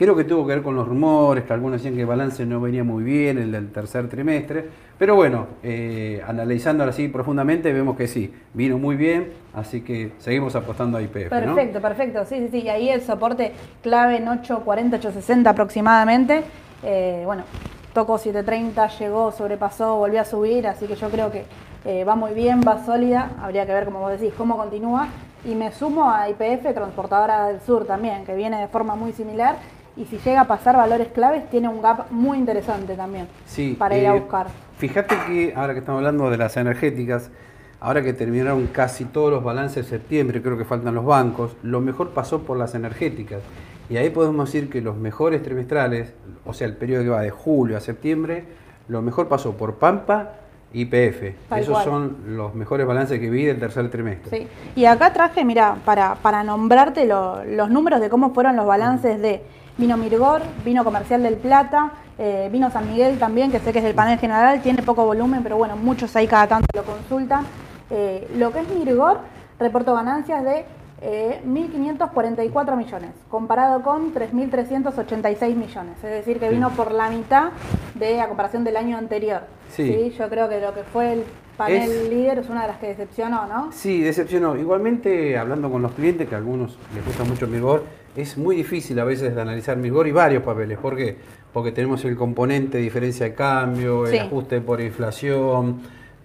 Creo 0.00 0.16
que 0.16 0.24
tuvo 0.24 0.46
que 0.46 0.54
ver 0.54 0.62
con 0.62 0.74
los 0.74 0.88
rumores, 0.88 1.44
que 1.44 1.52
algunos 1.52 1.78
decían 1.78 1.94
que 1.94 2.00
el 2.00 2.06
balance 2.06 2.46
no 2.46 2.58
venía 2.58 2.82
muy 2.82 3.04
bien, 3.04 3.36
el 3.36 3.52
del 3.52 3.70
tercer 3.70 4.08
trimestre. 4.08 4.64
Pero 4.98 5.14
bueno, 5.14 5.46
eh, 5.62 6.22
analizándolo 6.26 6.88
así 6.88 7.08
profundamente, 7.08 7.70
vemos 7.70 7.98
que 7.98 8.08
sí, 8.08 8.32
vino 8.54 8.78
muy 8.78 8.96
bien, 8.96 9.30
así 9.52 9.82
que 9.82 10.12
seguimos 10.16 10.56
apostando 10.56 10.96
a 10.96 11.02
IPF. 11.02 11.28
Perfecto, 11.28 11.82
perfecto. 11.82 12.24
Sí, 12.24 12.36
sí, 12.38 12.48
sí. 12.50 12.58
Y 12.62 12.70
ahí 12.70 12.88
el 12.88 13.02
soporte 13.02 13.52
clave 13.82 14.16
en 14.16 14.24
8.40, 14.24 15.02
8.60 15.02 15.46
aproximadamente. 15.46 16.44
Eh, 16.82 17.20
bueno, 17.26 17.44
tocó 17.92 18.18
7.30, 18.18 18.98
llegó, 19.00 19.32
sobrepasó, 19.32 19.96
volvió 19.96 20.22
a 20.22 20.24
subir, 20.24 20.66
así 20.66 20.86
que 20.86 20.96
yo 20.96 21.10
creo 21.10 21.30
que 21.30 21.44
eh, 21.84 22.04
va 22.04 22.14
muy 22.14 22.32
bien, 22.34 22.60
va 22.66 22.84
sólida. 22.84 23.30
Habría 23.40 23.66
que 23.66 23.72
ver, 23.72 23.84
como 23.86 24.00
vos 24.00 24.12
decís, 24.12 24.32
cómo 24.36 24.56
continúa. 24.56 25.08
Y 25.44 25.54
me 25.54 25.72
sumo 25.72 26.10
a 26.10 26.28
IPF, 26.28 26.74
Transportadora 26.74 27.46
del 27.46 27.60
Sur 27.62 27.86
también, 27.86 28.24
que 28.24 28.34
viene 28.34 28.60
de 28.60 28.68
forma 28.68 28.94
muy 28.94 29.12
similar. 29.12 29.56
Y 29.96 30.04
si 30.04 30.18
llega 30.18 30.42
a 30.42 30.46
pasar 30.46 30.76
valores 30.76 31.08
claves, 31.08 31.48
tiene 31.50 31.68
un 31.68 31.82
gap 31.82 32.10
muy 32.10 32.38
interesante 32.38 32.94
también 32.94 33.26
Sí, 33.46 33.74
para 33.78 33.96
ir 33.96 34.06
a 34.06 34.14
eh, 34.14 34.20
buscar. 34.20 34.46
Fíjate 34.78 35.16
que 35.26 35.52
ahora 35.56 35.72
que 35.72 35.80
estamos 35.80 35.98
hablando 35.98 36.30
de 36.30 36.36
las 36.36 36.56
energéticas, 36.56 37.30
ahora 37.80 38.02
que 38.02 38.12
terminaron 38.12 38.66
casi 38.68 39.06
todos 39.06 39.30
los 39.30 39.42
balances 39.42 39.84
de 39.84 39.98
septiembre, 39.98 40.42
creo 40.42 40.56
que 40.56 40.64
faltan 40.64 40.94
los 40.94 41.04
bancos, 41.04 41.56
lo 41.62 41.80
mejor 41.80 42.10
pasó 42.10 42.42
por 42.42 42.56
las 42.56 42.74
energéticas. 42.74 43.40
Y 43.88 43.96
ahí 43.96 44.10
podemos 44.10 44.46
decir 44.46 44.70
que 44.70 44.80
los 44.80 44.96
mejores 44.96 45.42
trimestrales, 45.42 46.14
o 46.46 46.54
sea, 46.54 46.66
el 46.66 46.76
periodo 46.76 47.02
que 47.02 47.08
va 47.10 47.22
de 47.22 47.30
julio 47.30 47.76
a 47.76 47.80
septiembre, 47.80 48.44
lo 48.88 49.02
mejor 49.02 49.28
pasó 49.28 49.56
por 49.56 49.74
Pampa 49.76 50.39
y 50.72 50.84
PF. 50.84 51.34
Tal 51.48 51.60
Esos 51.60 51.82
son 51.82 52.16
los 52.36 52.54
mejores 52.54 52.86
balances 52.86 53.18
que 53.18 53.28
vi 53.30 53.44
del 53.44 53.58
tercer 53.58 53.90
trimestre. 53.90 54.38
Sí. 54.38 54.48
Y 54.76 54.84
acá 54.84 55.12
traje, 55.12 55.44
mira, 55.44 55.76
para, 55.84 56.14
para 56.16 56.44
nombrarte 56.44 57.06
lo- 57.06 57.44
los 57.44 57.70
números 57.70 58.00
de 58.00 58.08
cómo 58.08 58.32
fueron 58.32 58.54
los 58.56 58.66
balances 58.66 59.20
de 59.20 59.42
Vino 59.78 59.96
Mirgor, 59.96 60.42
Vino 60.64 60.84
Comercial 60.84 61.22
del 61.22 61.36
Plata, 61.36 61.92
eh, 62.18 62.48
Vino 62.52 62.70
San 62.70 62.88
Miguel 62.88 63.18
también, 63.18 63.50
que 63.50 63.58
sé 63.60 63.72
que 63.72 63.78
es 63.78 63.84
del 63.84 63.94
panel 63.94 64.18
general, 64.18 64.60
tiene 64.62 64.82
poco 64.82 65.04
volumen, 65.04 65.42
pero 65.42 65.56
bueno, 65.56 65.76
muchos 65.76 66.14
ahí 66.16 66.26
cada 66.28 66.46
tanto 66.46 66.66
lo 66.74 66.84
consultan. 66.84 67.44
Eh, 67.90 68.28
lo 68.36 68.52
que 68.52 68.60
es 68.60 68.68
Mirgor, 68.68 69.18
reportó 69.58 69.94
ganancias 69.94 70.44
de 70.44 70.64
eh, 71.02 71.40
1.544 71.46 72.76
millones, 72.76 73.10
comparado 73.30 73.82
con 73.82 74.12
3.386 74.12 75.54
millones. 75.56 75.96
Es 76.02 76.10
decir, 76.10 76.38
que 76.38 76.48
Sí. 76.48 76.54
vino 76.54 76.70
por 76.70 76.92
la 76.92 77.10
mitad 77.10 77.50
de 77.94 78.20
a 78.20 78.28
comparación 78.28 78.64
del 78.64 78.76
año 78.76 78.96
anterior. 78.98 79.42
Sí. 79.70 80.12
Yo 80.18 80.28
creo 80.28 80.48
que 80.48 80.60
lo 80.60 80.74
que 80.74 80.82
fue 80.82 81.12
el 81.14 81.24
panel 81.56 81.90
Es- 81.90 82.08
líder 82.10 82.38
es 82.38 82.48
una 82.50 82.62
de 82.62 82.68
las 82.68 82.78
que 82.78 82.88
decepcionó, 82.88 83.46
¿no? 83.46 83.72
Sí, 83.72 84.00
decepcionó. 84.02 84.56
Igualmente, 84.56 85.38
hablando 85.38 85.70
con 85.70 85.82
los 85.82 85.92
clientes, 85.92 86.28
que 86.28 86.34
a 86.34 86.38
algunos 86.38 86.78
les 86.94 87.04
gusta 87.04 87.24
mucho 87.24 87.46
Mirgor, 87.46 87.84
es 88.16 88.36
muy 88.36 88.56
difícil 88.56 88.98
a 88.98 89.04
veces 89.04 89.34
de 89.34 89.40
analizar 89.40 89.76
Mirgor 89.76 90.06
y 90.08 90.12
varios 90.12 90.42
papeles. 90.42 90.78
¿Por 90.78 90.96
qué? 90.96 91.16
Porque 91.52 91.72
tenemos 91.72 92.04
el 92.04 92.16
componente 92.16 92.78
de 92.78 92.84
diferencia 92.84 93.26
de 93.26 93.34
cambio, 93.34 94.06
el 94.06 94.12
Sí. 94.12 94.18
ajuste 94.18 94.60
por 94.60 94.80
inflación, 94.80 95.80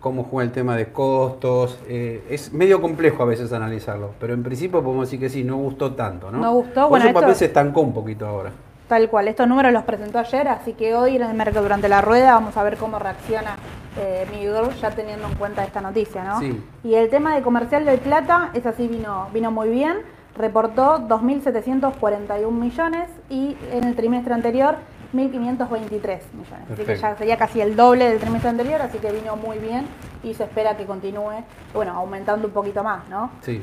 cómo 0.06 0.24
juega 0.24 0.46
el 0.46 0.52
tema 0.52 0.76
de 0.76 0.92
costos. 0.92 1.80
eh, 1.88 2.24
es 2.30 2.54
medio 2.54 2.80
complejo 2.80 3.24
a 3.24 3.26
veces 3.26 3.52
analizarlo, 3.52 4.12
pero 4.20 4.36
en 4.36 4.44
principio 4.44 4.84
podemos 4.84 5.08
decir 5.08 5.20
que 5.20 5.30
sí, 5.30 5.44
no 5.44 5.58
gustó 5.58 5.96
tanto, 5.96 6.30
¿no? 6.30 6.38
No 6.38 6.54
gustó, 6.54 6.82
Por 6.82 6.90
bueno, 6.90 7.06
eso 7.06 7.08
el 7.10 7.14
papel 7.16 7.36
se 7.36 7.46
estancó 7.46 7.82
un 7.82 7.92
poquito 7.92 8.28
ahora. 8.28 8.52
Tal 8.88 9.10
cual, 9.10 9.28
estos 9.30 9.48
números 9.48 9.74
los 9.74 9.82
presentó 9.82 10.20
ayer, 10.20 10.48
así 10.48 10.74
que 10.74 10.94
hoy 10.94 11.16
en 11.16 11.24
el 11.24 11.34
mercado 11.34 11.64
durante 11.64 11.90
la 11.90 12.02
rueda 12.02 12.36
vamos 12.36 12.56
a 12.56 12.62
ver 12.62 12.78
cómo 12.78 13.00
reacciona 13.00 13.56
eh, 13.98 14.28
Miguel 14.30 14.76
ya 14.80 14.92
teniendo 14.92 15.28
en 15.28 15.34
cuenta 15.34 15.64
esta 15.64 15.82
noticia, 15.82 16.24
¿no? 16.24 16.40
Sí. 16.40 16.62
Y 16.84 16.94
el 16.94 17.10
tema 17.10 17.34
de 17.34 17.42
comercial 17.42 17.84
del 17.84 17.98
plata, 17.98 18.52
es 18.54 18.68
así, 18.68 18.88
vino, 18.88 19.30
vino 19.34 19.50
muy 19.50 19.70
bien, 19.70 19.98
reportó 20.38 21.00
2.741 21.00 22.52
millones 22.52 23.10
y 23.32 23.58
en 23.72 23.86
el 23.86 23.96
trimestre 23.96 24.36
anterior 24.36 24.76
1.523 25.16 26.20
millones. 26.34 26.72
Así 26.72 26.84
que 26.84 26.96
ya 26.98 27.16
sería 27.16 27.38
casi 27.38 27.62
el 27.62 27.76
doble 27.76 28.10
del 28.10 28.20
trimestre 28.20 28.50
anterior, 28.50 28.82
así 28.82 28.98
que 28.98 29.12
vino 29.12 29.36
muy 29.36 29.58
bien 29.58 29.86
y 30.24 30.34
se 30.34 30.44
espera 30.44 30.76
que 30.78 30.86
continúe, 30.86 31.44
bueno, 31.74 31.94
aumentando 31.94 32.48
un 32.48 32.54
poquito 32.54 32.84
más, 32.84 33.08
¿no? 33.10 33.32
Sí. 33.42 33.62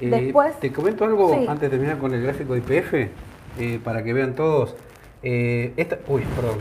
Eh, 0.00 0.08
Después- 0.10 0.58
te 0.58 0.72
comento 0.72 1.04
algo 1.04 1.34
Sí. 1.34 1.46
antes 1.48 1.62
de 1.62 1.68
terminar 1.70 1.98
con 1.98 2.12
el 2.12 2.22
gráfico 2.22 2.54
de 2.54 2.58
IPF, 2.60 3.10
eh, 3.58 3.80
para 3.84 4.02
que 4.02 4.12
vean 4.12 4.34
todos. 4.34 4.74
Eh, 5.22 5.72
esta, 5.76 5.98
uy, 6.08 6.22
perdón. 6.34 6.58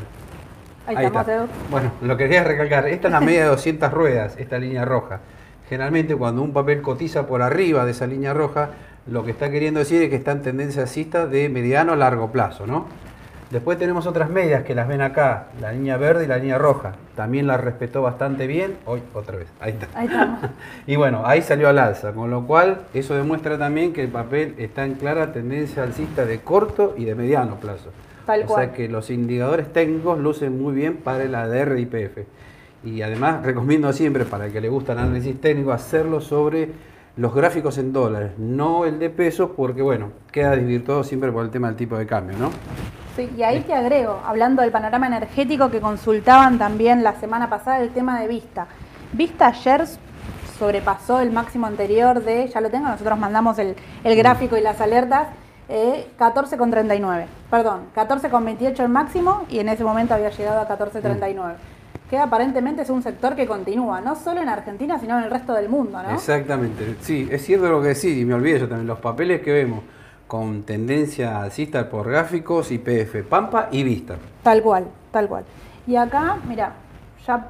Ahí, 0.86 0.96
Ahí 0.98 1.06
estamos, 1.06 1.28
está. 1.28 1.48
Bueno, 1.70 1.92
lo 2.02 2.18
quería 2.18 2.44
recalcar. 2.44 2.88
Esta 2.88 3.08
es 3.08 3.12
la 3.12 3.22
media 3.22 3.44
de 3.44 3.50
200 3.50 3.92
ruedas, 3.92 4.36
esta 4.38 4.58
línea 4.60 4.84
roja. 4.86 5.20
Generalmente 5.70 6.16
cuando 6.16 6.42
un 6.42 6.52
papel 6.54 6.82
cotiza 6.82 7.28
por 7.28 7.42
arriba 7.42 7.86
de 7.86 7.92
esa 7.92 8.06
línea 8.08 8.34
roja, 8.34 8.72
lo 9.08 9.24
que 9.24 9.32
está 9.32 9.50
queriendo 9.50 9.80
decir 9.80 10.02
es 10.04 10.10
que 10.10 10.16
está 10.18 10.32
en 10.34 10.42
tendencia 10.42 10.82
alcista 10.82 11.26
de 11.28 11.50
mediano 11.50 11.94
a 11.94 11.96
largo 11.96 12.32
plazo, 12.32 12.68
¿no? 12.68 12.88
Después 13.52 13.78
tenemos 13.78 14.08
otras 14.08 14.30
medias 14.30 14.64
que 14.64 14.74
las 14.74 14.88
ven 14.88 15.02
acá, 15.02 15.48
la 15.60 15.74
línea 15.74 15.98
verde 15.98 16.24
y 16.24 16.28
la 16.28 16.38
línea 16.38 16.58
roja. 16.58 16.94
También 17.18 17.48
la 17.48 17.58
respetó 17.58 18.02
bastante 18.02 18.48
bien. 18.48 18.78
Hoy, 18.86 19.02
otra 19.14 19.36
vez, 19.36 19.48
ahí 19.60 19.74
está. 19.74 19.88
Ahí 19.94 20.08
estamos. 20.08 20.40
Y 20.88 20.96
bueno, 20.96 21.24
ahí 21.26 21.42
salió 21.42 21.68
al 21.68 21.78
alza, 21.78 22.14
con 22.14 22.32
lo 22.32 22.48
cual 22.48 22.84
eso 22.94 23.14
demuestra 23.14 23.58
también 23.58 23.92
que 23.92 24.04
el 24.04 24.08
papel 24.08 24.56
está 24.58 24.86
en 24.86 24.94
clara 24.94 25.34
tendencia 25.34 25.84
alcista 25.84 26.26
de 26.26 26.40
corto 26.40 26.96
y 26.98 27.04
de 27.04 27.14
mediano 27.14 27.56
plazo. 27.56 27.90
Tal 28.26 28.44
o 28.44 28.46
cual. 28.46 28.66
sea 28.66 28.74
que 28.74 28.88
los 28.88 29.10
indicadores 29.10 29.74
técnicos 29.74 30.18
lucen 30.18 30.58
muy 30.58 30.74
bien 30.74 30.96
para 30.98 31.26
el 31.26 31.36
ADR 31.36 31.78
y 31.78 31.82
IPF. 31.82 32.20
Y 32.86 33.02
además 33.02 33.42
recomiendo 33.46 33.92
siempre 33.92 34.24
para 34.24 34.46
el 34.46 34.54
que 34.54 34.62
le 34.62 34.70
gusta 34.70 34.94
el 34.94 35.00
análisis 35.00 35.42
técnico 35.42 35.74
hacerlo 35.74 36.22
sobre 36.22 36.70
los 37.18 37.36
gráficos 37.36 37.78
en 37.78 37.92
dólares, 37.92 38.32
no 38.38 38.86
el 38.86 38.98
de 38.98 39.10
pesos, 39.10 39.52
porque 39.58 39.82
bueno, 39.82 40.12
queda 40.32 40.56
desvirtuado 40.56 41.04
siempre 41.04 41.30
por 41.34 41.44
el 41.44 41.52
tema 41.52 41.68
del 41.68 41.76
tipo 41.76 41.98
de 41.98 42.06
cambio, 42.06 42.38
¿no? 42.38 42.50
Sí, 43.16 43.30
y 43.38 43.44
ahí 43.44 43.62
te 43.62 43.74
agrego, 43.74 44.22
hablando 44.26 44.62
del 44.62 44.72
panorama 44.72 45.08
energético 45.08 45.70
que 45.70 45.82
consultaban 45.82 46.58
también 46.58 47.04
la 47.04 47.20
semana 47.20 47.50
pasada, 47.50 47.82
el 47.82 47.90
tema 47.90 48.20
de 48.20 48.28
Vista. 48.28 48.68
Vista 49.12 49.48
ayer 49.48 49.86
sobrepasó 50.58 51.20
el 51.20 51.32
máximo 51.32 51.68
anterior 51.68 52.24
de, 52.24 52.48
ya 52.48 52.62
lo 52.62 52.70
tengo, 52.70 52.88
nosotros 52.88 53.20
mandamos 53.20 53.60
el, 53.60 53.76
gráfico 54.04 54.56
y 54.56 54.62
las 54.62 54.80
alertas, 54.80 55.28
eh, 55.68 56.08
14,39. 56.18 57.26
Perdón, 57.50 57.88
14,28 57.96 58.80
el 58.80 58.90
máximo 58.90 59.46
y 59.50 59.60
en 59.60 59.70
ese 59.70 59.84
momento 59.84 60.14
había 60.14 60.30
llegado 60.30 60.62
a 60.62 60.70
14,39. 60.70 61.56
Que 62.10 62.18
aparentemente 62.18 62.84
es 62.84 62.90
un 62.90 63.02
sector 63.02 63.36
que 63.36 63.46
continúa, 63.46 64.02
no 64.02 64.16
solo 64.16 64.42
en 64.42 64.50
Argentina, 64.50 65.00
sino 65.00 65.18
en 65.18 65.26
el 65.26 65.32
resto 65.32 65.54
del 65.54 65.68
mundo, 65.68 66.02
¿no? 66.02 66.12
Exactamente, 66.12 66.96
sí, 67.02 67.28
es 67.32 67.44
cierto 67.44 67.70
lo 67.70 67.82
que 67.82 67.90
decís, 67.90 68.18
y 68.18 68.26
me 68.26 68.34
olvidé 68.34 68.60
yo 68.60 68.68
también, 68.68 68.88
los 68.88 69.00
papeles 69.00 69.42
que 69.42 69.52
vemos 69.52 69.82
con 70.32 70.64
tendencia 70.64 71.42
alcista 71.42 71.90
por 71.90 72.10
gráficos, 72.10 72.72
IPF, 72.72 73.28
Pampa 73.28 73.68
y 73.70 73.84
Vista. 73.84 74.16
Tal 74.42 74.64
cual, 74.64 74.86
tal 75.12 75.28
cual. 75.28 75.44
Y 75.86 75.98
acá, 75.98 76.38
mira, 76.48 76.72
ya 77.28 77.48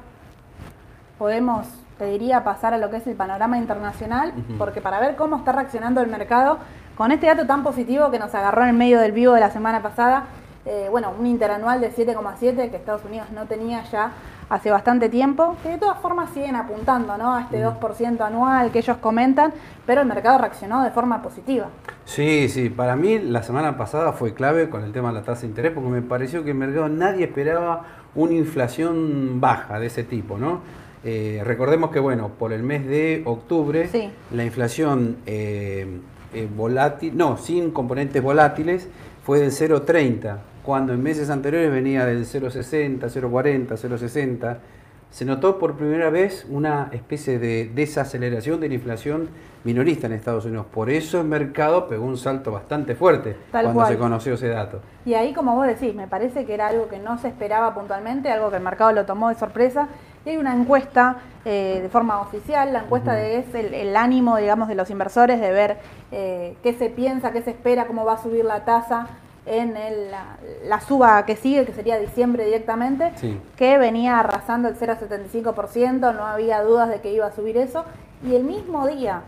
podemos, 1.16 1.64
te 1.96 2.06
diría, 2.06 2.42
pasar 2.42 2.74
a 2.74 2.78
lo 2.78 2.90
que 2.90 2.96
es 2.96 3.06
el 3.06 3.14
panorama 3.14 3.56
internacional, 3.56 4.32
porque 4.58 4.80
para 4.80 4.98
ver 4.98 5.14
cómo 5.14 5.36
está 5.36 5.52
reaccionando 5.52 6.00
el 6.00 6.08
mercado 6.08 6.58
con 6.96 7.12
este 7.12 7.28
dato 7.28 7.46
tan 7.46 7.62
positivo 7.62 8.10
que 8.10 8.18
nos 8.18 8.34
agarró 8.34 8.62
en 8.62 8.70
el 8.70 8.76
medio 8.76 8.98
del 8.98 9.12
vivo 9.12 9.34
de 9.34 9.40
la 9.40 9.52
semana 9.52 9.80
pasada, 9.80 10.24
eh, 10.66 10.88
bueno, 10.90 11.12
un 11.16 11.26
interanual 11.26 11.80
de 11.80 11.92
7,7 11.92 12.68
que 12.68 12.76
Estados 12.76 13.04
Unidos 13.04 13.28
no 13.32 13.46
tenía 13.46 13.84
ya 13.92 14.10
hace 14.52 14.70
bastante 14.70 15.08
tiempo, 15.08 15.56
que 15.62 15.70
de 15.70 15.78
todas 15.78 15.98
formas 15.98 16.28
siguen 16.34 16.56
apuntando 16.56 17.16
¿no? 17.16 17.34
a 17.34 17.40
este 17.40 17.64
2% 17.64 18.20
anual 18.20 18.70
que 18.70 18.80
ellos 18.80 18.98
comentan, 18.98 19.50
pero 19.86 20.02
el 20.02 20.06
mercado 20.06 20.36
reaccionó 20.36 20.84
de 20.84 20.90
forma 20.90 21.22
positiva. 21.22 21.68
Sí, 22.04 22.50
sí, 22.50 22.68
para 22.68 22.94
mí 22.94 23.18
la 23.18 23.42
semana 23.42 23.78
pasada 23.78 24.12
fue 24.12 24.34
clave 24.34 24.68
con 24.68 24.84
el 24.84 24.92
tema 24.92 25.08
de 25.08 25.14
la 25.14 25.22
tasa 25.22 25.40
de 25.42 25.46
interés 25.46 25.72
porque 25.72 25.88
me 25.88 26.02
pareció 26.02 26.44
que 26.44 26.50
el 26.50 26.56
mercado 26.58 26.90
nadie 26.90 27.24
esperaba 27.24 27.84
una 28.14 28.34
inflación 28.34 29.40
baja 29.40 29.78
de 29.80 29.86
ese 29.86 30.04
tipo, 30.04 30.36
¿no? 30.36 30.60
Eh, 31.02 31.40
recordemos 31.44 31.90
que, 31.90 31.98
bueno, 31.98 32.28
por 32.38 32.52
el 32.52 32.62
mes 32.62 32.86
de 32.86 33.22
octubre, 33.24 33.88
Sí. 33.88 34.10
la 34.32 34.44
inflación 34.44 35.16
eh, 35.24 35.98
eh, 36.34 36.46
volátil, 36.54 37.16
no, 37.16 37.38
sin 37.38 37.70
componentes 37.70 38.22
volátiles, 38.22 38.86
fue 39.24 39.40
del 39.40 39.50
0,30, 39.50 40.36
cuando 40.62 40.92
en 40.92 41.02
meses 41.02 41.30
anteriores 41.30 41.70
venía 41.70 42.06
del 42.06 42.24
0,60, 42.24 43.00
0,40, 43.00 43.68
0,60. 43.68 44.56
Se 45.10 45.26
notó 45.26 45.58
por 45.58 45.76
primera 45.76 46.08
vez 46.08 46.46
una 46.48 46.88
especie 46.92 47.38
de 47.38 47.70
desaceleración 47.74 48.60
de 48.60 48.68
la 48.68 48.74
inflación 48.74 49.28
minorista 49.62 50.06
en 50.06 50.14
Estados 50.14 50.46
Unidos. 50.46 50.66
Por 50.72 50.88
eso 50.88 51.20
el 51.20 51.26
mercado 51.26 51.86
pegó 51.86 52.06
un 52.06 52.16
salto 52.16 52.50
bastante 52.50 52.94
fuerte 52.94 53.36
Tal 53.50 53.64
cuando 53.64 53.80
cual. 53.80 53.92
se 53.92 53.98
conoció 53.98 54.34
ese 54.34 54.48
dato. 54.48 54.80
Y 55.04 55.12
ahí, 55.12 55.34
como 55.34 55.54
vos 55.54 55.66
decís, 55.66 55.94
me 55.94 56.08
parece 56.08 56.46
que 56.46 56.54
era 56.54 56.68
algo 56.68 56.88
que 56.88 56.98
no 56.98 57.18
se 57.18 57.28
esperaba 57.28 57.74
puntualmente, 57.74 58.30
algo 58.30 58.48
que 58.48 58.56
el 58.56 58.62
mercado 58.62 58.92
lo 58.92 59.04
tomó 59.04 59.28
de 59.28 59.34
sorpresa. 59.34 59.88
Y 60.24 60.30
hay 60.30 60.36
una 60.38 60.54
encuesta 60.54 61.16
eh, 61.44 61.80
de 61.82 61.88
forma 61.90 62.20
oficial, 62.20 62.72
la 62.72 62.84
encuesta 62.84 63.12
de, 63.12 63.38
es 63.40 63.54
el, 63.54 63.74
el 63.74 63.96
ánimo, 63.96 64.38
digamos, 64.38 64.68
de 64.68 64.76
los 64.76 64.88
inversores 64.88 65.40
de 65.40 65.52
ver 65.52 65.76
eh, 66.10 66.56
qué 66.62 66.72
se 66.72 66.88
piensa, 66.88 67.32
qué 67.32 67.42
se 67.42 67.50
espera, 67.50 67.86
cómo 67.86 68.04
va 68.06 68.14
a 68.14 68.22
subir 68.22 68.44
la 68.44 68.64
tasa 68.64 69.08
en 69.46 69.76
el- 69.76 70.10
la, 70.10 70.36
la 70.66 70.80
suba 70.80 71.24
que 71.26 71.34
sigue, 71.36 71.64
que 71.66 71.72
sería 71.72 71.98
diciembre 71.98 72.44
directamente, 72.44 73.12
Sí. 73.16 73.40
que 73.56 73.76
venía 73.78 74.18
arrasando 74.20 74.68
el 74.68 74.76
0,75%, 74.76 76.12
no 76.14 76.24
había 76.26 76.62
dudas 76.62 76.88
de 76.88 77.00
que 77.00 77.12
iba 77.12 77.26
a 77.26 77.32
subir 77.32 77.56
eso. 77.56 77.84
Y 78.24 78.34
el 78.36 78.44
mismo 78.44 78.86
día 78.86 79.22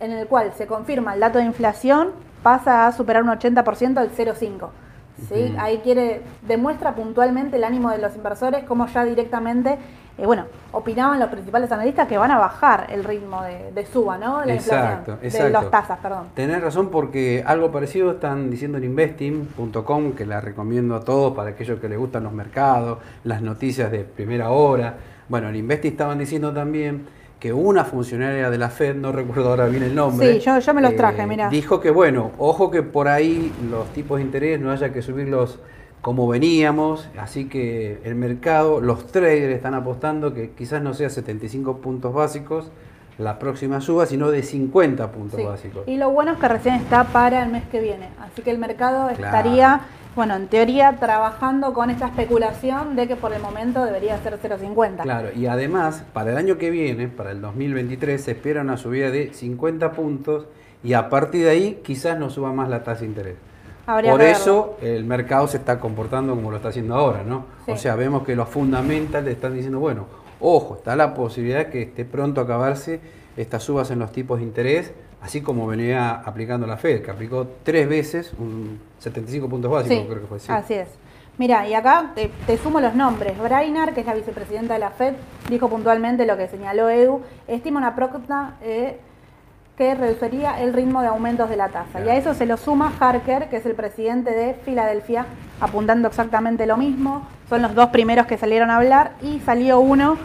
en 0.00 0.10
el 0.12 0.26
cual 0.26 0.52
se 0.56 0.66
confirma 0.66 1.14
el 1.14 1.20
dato 1.20 1.38
de 1.38 1.44
inflación, 1.44 2.10
pasa 2.42 2.86
a 2.86 2.92
superar 2.92 3.22
un 3.22 3.30
80% 3.30 3.96
al 4.00 4.10
0,5%. 4.10 4.68
¿sí? 5.28 5.54
Ahí 5.58 5.78
quiere, 5.78 6.22
demuestra 6.42 6.94
puntualmente 6.94 7.56
el 7.56 7.64
ánimo 7.64 7.90
de 7.90 7.98
los 7.98 8.14
inversores, 8.16 8.64
como 8.64 8.86
ya 8.88 9.04
directamente, 9.04 9.78
eh, 10.16 10.26
bueno, 10.26 10.44
opinaban 10.72 11.18
los 11.18 11.28
principales 11.28 11.70
analistas 11.72 12.06
que 12.06 12.16
van 12.18 12.30
a 12.30 12.38
bajar 12.38 12.86
el 12.90 13.02
ritmo 13.04 13.42
de, 13.42 13.72
de 13.72 13.86
suba, 13.86 14.16
¿no? 14.18 14.40
De 14.40 14.46
la 14.46 14.54
Exacto, 14.54 15.12
inflación, 15.12 15.20
de 15.20 15.26
exacto. 15.26 15.52
las 15.52 15.70
tasas, 15.70 15.98
perdón. 16.00 16.26
Tenés 16.34 16.62
razón 16.62 16.88
porque 16.90 17.42
algo 17.46 17.70
parecido 17.72 18.12
están 18.12 18.50
diciendo 18.50 18.78
en 18.78 18.84
investing.com, 18.84 20.12
que 20.12 20.26
la 20.26 20.40
recomiendo 20.40 20.94
a 20.94 21.00
todos 21.00 21.34
para 21.34 21.50
aquellos 21.50 21.80
que 21.80 21.88
les 21.88 21.98
gustan 21.98 22.24
los 22.24 22.32
mercados, 22.32 22.98
las 23.24 23.42
noticias 23.42 23.90
de 23.90 24.04
primera 24.04 24.50
hora. 24.50 24.94
Bueno, 25.28 25.48
en 25.48 25.56
Investing 25.56 25.92
estaban 25.92 26.18
diciendo 26.18 26.52
también 26.52 27.06
que 27.40 27.52
una 27.52 27.84
funcionaria 27.84 28.50
de 28.50 28.58
la 28.58 28.68
Fed, 28.70 28.94
no 28.96 29.10
recuerdo 29.12 29.50
ahora 29.50 29.66
bien 29.66 29.82
el 29.82 29.94
nombre, 29.94 30.30
eh, 30.30 30.34
Sí, 30.34 30.40
yo- 30.40 30.58
yo 30.58 30.74
me 30.74 30.80
los 30.80 30.96
traje, 30.96 31.26
mirá. 31.26 31.48
dijo 31.48 31.80
que 31.80 31.90
bueno, 31.90 32.30
ojo 32.38 32.70
que 32.70 32.82
por 32.82 33.08
ahí 33.08 33.52
los 33.70 33.86
tipos 33.92 34.18
de 34.18 34.24
interés 34.24 34.60
no 34.60 34.70
haya 34.70 34.92
que 34.92 35.02
subirlos 35.02 35.58
como 36.04 36.28
veníamos, 36.28 37.08
así 37.18 37.46
que 37.46 37.98
el 38.04 38.14
mercado, 38.14 38.82
los 38.82 39.06
traders 39.06 39.54
están 39.54 39.72
apostando 39.72 40.34
que 40.34 40.50
quizás 40.50 40.82
no 40.82 40.92
sea 40.92 41.08
75 41.08 41.78
puntos 41.78 42.12
básicos 42.12 42.70
la 43.16 43.38
próxima 43.38 43.80
suba, 43.80 44.04
sino 44.04 44.30
de 44.30 44.42
50 44.42 45.10
puntos 45.12 45.40
Sí. 45.40 45.46
básicos. 45.46 45.84
Y 45.88 45.96
lo 45.96 46.10
bueno 46.10 46.32
es 46.32 46.38
que 46.38 46.46
recién 46.48 46.74
está 46.74 47.04
para 47.04 47.42
el 47.42 47.50
mes 47.50 47.62
que 47.72 47.80
viene. 47.80 48.10
Así 48.20 48.42
que 48.42 48.50
el 48.50 48.58
mercado 48.58 49.06
Claro. 49.16 49.24
estaría, 49.24 49.80
bueno, 50.14 50.36
en 50.36 50.46
teoría 50.48 50.94
trabajando 51.00 51.72
con 51.72 51.88
esta 51.88 52.08
especulación 52.08 52.96
de 52.96 53.08
que 53.08 53.16
por 53.16 53.32
el 53.32 53.40
momento 53.40 53.82
debería 53.82 54.18
ser 54.18 54.36
0,50. 54.38 55.04
Claro, 55.04 55.28
y 55.34 55.46
además, 55.46 56.04
para 56.12 56.32
el 56.32 56.36
año 56.36 56.58
que 56.58 56.68
viene, 56.68 57.08
para 57.08 57.30
el 57.30 57.40
2023, 57.40 58.20
se 58.22 58.32
espera 58.32 58.60
una 58.60 58.76
subida 58.76 59.10
de 59.10 59.32
50 59.32 59.92
puntos 59.92 60.48
y 60.82 60.92
a 60.92 61.08
partir 61.08 61.44
de 61.44 61.50
ahí 61.50 61.80
quizás 61.82 62.18
no 62.18 62.28
suba 62.28 62.52
más 62.52 62.68
la 62.68 62.82
tasa 62.84 63.00
de 63.00 63.06
interés. 63.06 63.36
Habría 63.86 64.10
Por 64.12 64.20
verlo. 64.20 64.36
eso 64.36 64.76
el 64.82 65.04
mercado 65.04 65.46
se 65.46 65.58
está 65.58 65.78
comportando 65.78 66.34
como 66.34 66.50
lo 66.50 66.56
está 66.56 66.68
haciendo 66.70 66.94
ahora, 66.94 67.22
¿no? 67.22 67.44
Sí. 67.66 67.72
O 67.72 67.76
sea, 67.76 67.94
vemos 67.96 68.24
que 68.24 68.34
los 68.34 68.48
fundamentales 68.48 69.34
están 69.34 69.54
diciendo, 69.54 69.78
bueno, 69.80 70.06
ojo, 70.40 70.76
está 70.76 70.96
la 70.96 71.14
posibilidad 71.14 71.66
que 71.66 71.82
esté 71.82 72.04
pronto 72.04 72.40
a 72.40 72.44
acabarse 72.44 73.00
estas 73.36 73.62
subas 73.62 73.90
en 73.90 73.98
los 73.98 74.12
tipos 74.12 74.38
de 74.38 74.44
interés, 74.44 74.92
así 75.20 75.40
como 75.42 75.66
venía 75.66 76.12
aplicando 76.12 76.66
la 76.66 76.76
Fed, 76.76 77.02
que 77.02 77.10
aplicó 77.10 77.46
tres 77.62 77.88
veces 77.88 78.32
un 78.38 78.78
75 78.98 79.48
puntos 79.48 79.70
básicos, 79.70 79.98
Sí, 79.98 80.04
creo 80.08 80.20
que 80.20 80.26
fue 80.26 80.36
así. 80.38 80.52
así 80.52 80.74
es. 80.74 80.88
Mira, 81.36 81.66
y 81.68 81.74
acá 81.74 82.12
te, 82.14 82.30
te 82.46 82.56
sumo 82.58 82.78
los 82.80 82.94
nombres. 82.94 83.36
Brainard, 83.38 83.92
que 83.92 84.00
es 84.02 84.06
la 84.06 84.14
vicepresidenta 84.14 84.74
de 84.74 84.78
la 84.80 84.90
FED, 84.90 85.14
dijo 85.50 85.68
puntualmente 85.68 86.26
lo 86.26 86.36
que 86.36 86.46
señaló 86.46 86.88
Edu, 86.88 87.22
estima 87.48 87.78
una 87.80 87.96
próxima 87.96 88.56
eh, 88.62 89.00
que 89.76 89.94
reduciría 89.94 90.60
el 90.60 90.72
ritmo 90.72 91.02
de 91.02 91.08
aumentos 91.08 91.50
de 91.50 91.56
la 91.56 91.68
tasa. 91.68 92.04
Y 92.04 92.08
a 92.08 92.16
eso 92.16 92.34
se 92.34 92.46
lo 92.46 92.56
suma 92.56 92.92
Harker, 93.00 93.48
que 93.48 93.56
es 93.56 93.66
el 93.66 93.74
presidente 93.74 94.30
de 94.30 94.54
Filadelfia, 94.54 95.26
apuntando 95.60 96.06
exactamente 96.06 96.66
lo 96.66 96.76
mismo. 96.76 97.26
Son 97.48 97.60
los 97.60 97.74
dos 97.74 97.88
primeros 97.88 98.26
que 98.26 98.38
salieron 98.38 98.70
a 98.70 98.76
hablar 98.76 99.12
y 99.20 99.40
salió 99.40 99.80
uno 99.80 100.16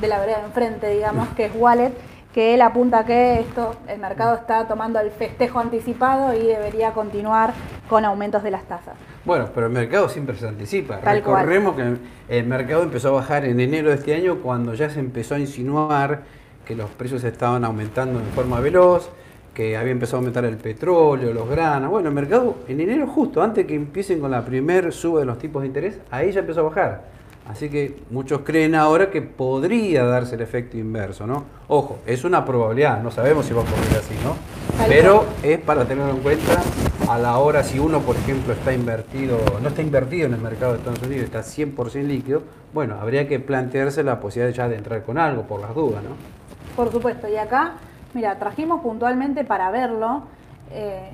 de 0.00 0.08
la 0.08 0.18
vereda 0.18 0.38
de 0.38 0.44
enfrente, 0.46 0.90
digamos, 0.90 1.28
que 1.30 1.46
es 1.46 1.52
Wallet, 1.54 1.92
que 2.34 2.52
él 2.52 2.62
apunta 2.62 3.06
que 3.06 3.40
esto, 3.40 3.76
el 3.86 3.98
mercado 3.98 4.34
está 4.34 4.66
tomando 4.66 4.98
el 4.98 5.10
festejo 5.10 5.60
anticipado 5.60 6.34
y 6.34 6.44
debería 6.44 6.92
continuar 6.92 7.54
con 7.88 8.04
aumentos 8.04 8.42
de 8.42 8.50
las 8.50 8.64
tasas. 8.64 8.94
Bueno, 9.24 9.48
pero 9.54 9.68
el 9.68 9.72
mercado 9.72 10.08
siempre 10.08 10.36
se 10.36 10.46
anticipa. 10.46 10.98
Tal 10.98 11.22
cual. 11.22 11.46
Recordemos 11.46 11.76
que 11.76 12.36
el 12.36 12.46
mercado 12.46 12.82
empezó 12.82 13.08
a 13.08 13.12
bajar 13.12 13.44
en 13.44 13.60
enero 13.60 13.88
de 13.88 13.94
este 13.94 14.14
año 14.14 14.40
cuando 14.42 14.74
ya 14.74 14.90
se 14.90 14.98
empezó 14.98 15.36
a 15.36 15.38
insinuar 15.38 16.24
que 16.66 16.74
los 16.74 16.90
precios 16.90 17.24
estaban 17.24 17.64
aumentando 17.64 18.18
de 18.18 18.26
forma 18.26 18.60
veloz, 18.60 19.08
que 19.54 19.76
había 19.76 19.92
empezado 19.92 20.18
a 20.18 20.20
aumentar 20.20 20.44
el 20.44 20.58
petróleo, 20.58 21.32
los 21.32 21.48
granos. 21.48 21.90
Bueno, 21.90 22.08
el 22.10 22.14
mercado 22.14 22.56
en 22.68 22.80
enero 22.80 23.06
justo, 23.06 23.42
antes 23.42 23.64
que 23.64 23.74
empiecen 23.74 24.20
con 24.20 24.30
la 24.30 24.44
primer 24.44 24.92
suba 24.92 25.20
de 25.20 25.26
los 25.26 25.38
tipos 25.38 25.62
de 25.62 25.68
interés, 25.68 25.98
ahí 26.10 26.30
ya 26.32 26.40
empezó 26.40 26.60
a 26.60 26.64
bajar. 26.64 27.16
Así 27.48 27.70
que 27.70 27.96
muchos 28.10 28.40
creen 28.40 28.74
ahora 28.74 29.08
que 29.10 29.22
podría 29.22 30.04
darse 30.04 30.34
el 30.34 30.40
efecto 30.40 30.76
inverso, 30.76 31.28
¿no? 31.28 31.44
Ojo, 31.68 32.00
es 32.04 32.24
una 32.24 32.44
probabilidad, 32.44 33.00
no 33.00 33.12
sabemos 33.12 33.46
si 33.46 33.54
va 33.54 33.60
a 33.60 33.62
ocurrir 33.62 33.96
así, 33.96 34.14
¿no? 34.24 34.34
Pero 34.88 35.24
es 35.44 35.58
para 35.60 35.84
tenerlo 35.84 36.10
en 36.12 36.22
cuenta 36.22 36.60
a 37.08 37.18
la 37.18 37.38
hora 37.38 37.62
si 37.62 37.78
uno, 37.78 38.00
por 38.00 38.16
ejemplo, 38.16 38.52
está 38.52 38.74
invertido, 38.74 39.38
no 39.62 39.68
está 39.68 39.80
invertido 39.80 40.26
en 40.26 40.34
el 40.34 40.40
mercado 40.40 40.72
de 40.72 40.78
Estados 40.78 41.02
Unidos, 41.02 41.24
está 41.24 41.40
100% 41.40 42.02
líquido, 42.02 42.42
bueno, 42.74 42.96
habría 43.00 43.28
que 43.28 43.38
plantearse 43.38 44.02
la 44.02 44.18
posibilidad 44.18 44.54
ya 44.54 44.68
de 44.68 44.76
entrar 44.76 45.04
con 45.04 45.16
algo 45.16 45.42
por 45.42 45.60
las 45.60 45.72
dudas, 45.72 46.02
¿no? 46.02 46.10
Por 46.76 46.92
supuesto, 46.92 47.26
y 47.28 47.36
acá, 47.36 47.72
mira, 48.14 48.38
trajimos 48.38 48.82
puntualmente 48.82 49.44
para 49.44 49.70
verlo, 49.70 50.22
eh, 50.70 51.10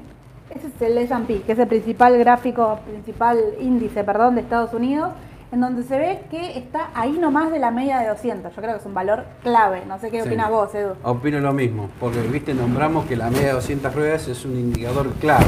ese 0.51 0.67
es 0.67 0.83
el 0.83 0.99
S&P, 0.99 1.43
que 1.43 1.53
es 1.53 1.59
el 1.59 1.69
principal 1.69 2.19
gráfico, 2.19 2.81
principal 2.85 3.39
índice, 3.61 4.05
perdón, 4.05 4.35
de 4.35 4.41
Estados 4.43 4.75
Unidos, 4.75 5.13
en 5.53 5.61
donde 5.61 5.83
se 5.85 5.99
ve 5.99 6.23
que 6.31 6.59
está 6.59 6.89
ahí 6.95 7.13
nomás 7.13 7.51
de 7.53 7.59
la 7.59 7.71
media 7.71 7.99
de 8.01 8.09
200. 8.09 8.55
Yo 8.55 8.61
creo 8.63 8.75
que 8.75 8.81
es 8.81 8.87
un 8.87 8.95
valor 8.95 9.25
clave, 9.43 9.83
no 9.87 9.99
sé 9.99 10.11
qué 10.11 10.23
Sí. 10.23 10.29
opinas 10.29 10.51
vos, 10.51 10.75
Edu. 10.75 10.95
Opino 11.05 11.39
lo 11.41 11.53
mismo, 11.53 11.89
porque 12.01 12.21
viste, 12.23 12.55
nombramos 12.55 13.07
que 13.07 13.17
la 13.17 13.31
media 13.31 13.49
de 13.49 13.53
200 13.53 13.95
ruedas 13.95 14.27
es 14.29 14.45
un 14.45 14.57
indicador 14.57 15.11
clave. 15.21 15.45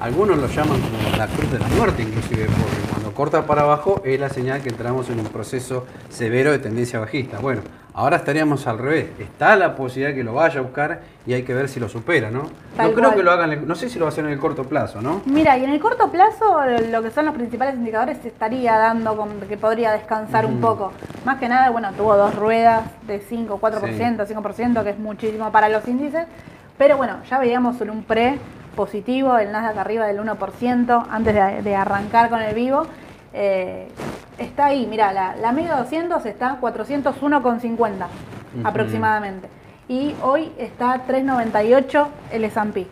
Algunos 0.00 0.36
lo 0.38 0.46
llaman 0.48 0.80
como 0.80 1.16
la 1.16 1.26
cruz 1.26 1.50
de 1.52 1.58
la 1.58 1.68
muerte, 1.68 2.02
inclusive, 2.02 2.46
porque 2.46 2.92
cuando 2.92 3.12
corta 3.14 3.46
para 3.46 3.62
abajo 3.62 4.02
es 4.04 4.18
la 4.20 4.28
señal 4.28 4.60
que 4.62 4.68
entramos 4.70 5.08
en 5.08 5.20
un 5.20 5.26
proceso 5.26 5.86
severo 6.10 6.50
de 6.50 6.58
tendencia 6.58 6.98
bajista. 6.98 7.38
Bueno, 7.38 7.62
Ahora 7.96 8.18
estaríamos 8.18 8.66
al 8.66 8.76
revés. 8.76 9.06
Está 9.18 9.56
la 9.56 9.74
posibilidad 9.74 10.14
que 10.14 10.22
lo 10.22 10.34
vaya 10.34 10.60
a 10.60 10.62
buscar 10.62 11.00
y 11.26 11.32
hay 11.32 11.44
que 11.44 11.54
ver 11.54 11.66
si 11.66 11.80
lo 11.80 11.88
supera, 11.88 12.30
¿no? 12.30 12.42
Tal 12.76 12.88
no 12.88 12.92
creo 12.94 13.08
cual. 13.08 13.14
que 13.16 13.22
lo 13.22 13.30
hagan, 13.30 13.66
no 13.66 13.74
sé 13.74 13.88
si 13.88 13.98
lo 13.98 14.04
va 14.04 14.10
a 14.10 14.12
hacer 14.12 14.26
en 14.26 14.32
el 14.32 14.38
corto 14.38 14.64
plazo, 14.64 15.00
¿no? 15.00 15.22
Mira, 15.24 15.56
y 15.56 15.64
en 15.64 15.70
el 15.70 15.80
corto 15.80 16.12
plazo 16.12 16.60
lo 16.90 17.02
que 17.02 17.10
son 17.10 17.24
los 17.24 17.34
principales 17.34 17.74
indicadores 17.76 18.18
se 18.20 18.28
estaría 18.28 18.76
dando 18.76 19.16
con 19.16 19.40
que 19.40 19.56
podría 19.56 19.92
descansar 19.92 20.44
un 20.44 20.60
poco. 20.60 20.92
Más 21.24 21.38
que 21.38 21.48
nada, 21.48 21.70
bueno, 21.70 21.90
tuvo 21.96 22.14
dos 22.18 22.34
ruedas 22.34 22.82
de 23.06 23.18
5, 23.18 23.58
4%, 23.58 24.26
5%, 24.26 24.84
que 24.84 24.90
es 24.90 24.98
muchísimo 24.98 25.50
para 25.50 25.70
los 25.70 25.88
índices. 25.88 26.26
Pero 26.76 26.98
bueno, 26.98 27.16
ya 27.30 27.38
veíamos 27.38 27.80
en 27.80 27.88
un 27.88 28.02
pre 28.04 28.38
positivo, 28.76 29.38
el 29.38 29.50
Nasdaq 29.52 29.78
arriba 29.78 30.04
del 30.06 30.20
1% 30.20 31.06
antes 31.08 31.34
de, 31.34 31.62
de 31.62 31.74
arrancar 31.74 32.28
con 32.28 32.42
el 32.42 32.54
vivo. 32.54 32.86
Eh, 33.38 33.86
está 34.38 34.66
ahí, 34.66 34.86
mira, 34.88 35.12
la, 35.12 35.36
la 35.36 35.52
media 35.52 35.76
200 35.76 36.24
está 36.24 36.58
401,50 36.58 38.06
Ujú. 38.56 38.66
aproximadamente. 38.66 39.48
Y 39.88 40.14
hoy 40.22 40.50
está 40.58 41.02
398 41.06 42.08
el 42.32 42.44
S&P, 42.44 42.86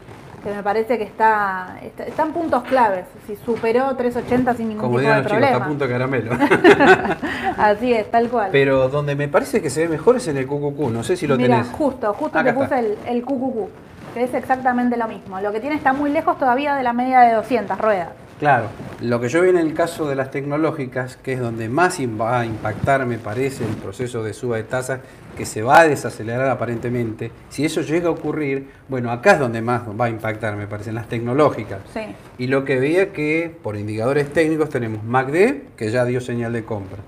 que 0.45 0.51
me 0.55 0.63
parece 0.63 0.99
que 0.99 1.05
está, 1.05 1.79
está, 1.83 2.05
está 2.05 2.23
en 2.25 2.33
puntos 2.33 2.63
claves. 2.65 3.07
Si 3.27 3.37
superó 3.37 3.97
380 3.97 4.55
sin 4.55 4.69
ningún 4.69 4.83
Como 4.85 4.99
tipo 4.99 5.11
de 5.11 5.17
los 5.23 5.27
chicos, 5.27 5.43
está 5.43 5.57
a 5.57 5.65
problema. 5.65 5.89
caramelo. 5.89 6.33
Así 7.57 7.93
es, 7.95 8.11
tal 8.11 8.29
cual. 8.29 8.51
Pero 8.53 8.89
donde 8.91 9.17
me 9.17 9.27
parece 9.29 9.63
que 9.63 9.71
se 9.71 9.83
ve 9.85 9.89
mejor 9.89 10.17
es 10.17 10.29
en 10.29 10.37
el 10.37 10.47
QQQ, 10.47 10.79
no 10.93 11.03
sé 11.03 11.17
si 11.17 11.27
lo 11.27 11.37
Mira, 11.37 11.57
tenés. 11.57 11.73
justo, 11.73 12.13
justo 12.15 12.39
Acá 12.39 12.53
te 12.53 12.59
puse 12.59 12.79
el, 12.79 12.99
el 13.07 13.23
QQQ, 13.23 13.69
que 14.15 14.25
es 14.25 14.35
exactamente 14.35 14.97
lo 14.99 15.09
mismo. 15.09 15.41
Lo 15.41 15.51
que 15.53 15.61
tiene 15.61 15.77
está 15.77 15.93
muy 15.95 16.11
lejos 16.11 16.39
todavía 16.39 16.75
de 16.77 16.83
la 16.83 16.93
media 16.93 17.21
de 17.21 17.33
200 17.33 17.79
ruedas. 17.79 18.11
Claro, 18.39 18.67
lo 19.01 19.21
que 19.21 19.29
yo 19.29 19.43
vi 19.43 19.51
en 19.51 19.59
el 19.59 19.75
caso 19.75 20.09
de 20.09 20.17
las 20.17 20.33
tecnológicas, 20.33 21.17
que 21.17 21.35
es 21.35 21.41
donde 21.41 21.69
más 21.69 22.01
va 22.21 22.41
a 22.41 22.47
impactar, 22.47 23.07
me 23.07 23.19
parece, 23.19 23.65
el 23.65 23.77
proceso 23.77 24.25
de 24.25 24.35
suba 24.35 24.57
de 24.57 24.65
tasas, 24.65 25.01
que 25.37 25.47
se 25.47 25.63
va 25.63 25.81
a 25.81 25.89
desacelerar 25.89 26.49
aparentemente, 26.49 27.31
si 27.49 27.65
eso 27.65 27.81
llega 27.81 28.09
a 28.09 28.11
ocurrir, 28.11 28.69
bueno, 28.89 29.13
acá 29.13 29.33
es 29.33 29.39
donde 29.39 29.63
más 29.63 29.83
va 29.89 30.07
a 30.07 30.09
impactar, 30.09 30.57
me 30.57 30.67
parece, 30.67 30.91
en 30.91 30.97
las 30.97 31.09
tecnológicas. 31.09 31.81
Sí. 31.93 32.01
Y 32.39 32.49
lo 32.49 32.65
que 32.65 32.79
veía 32.79 33.13
que 33.13 33.55
por 33.63 33.77
indicadores 33.77 34.33
técnicos 34.33 34.69
tenemos 34.69 35.05
MACD, 35.05 35.77
que 35.77 35.91
ya 35.91 36.05
dio 36.05 36.21
señal 36.21 36.53
de 36.53 36.65
compra. 36.65 36.99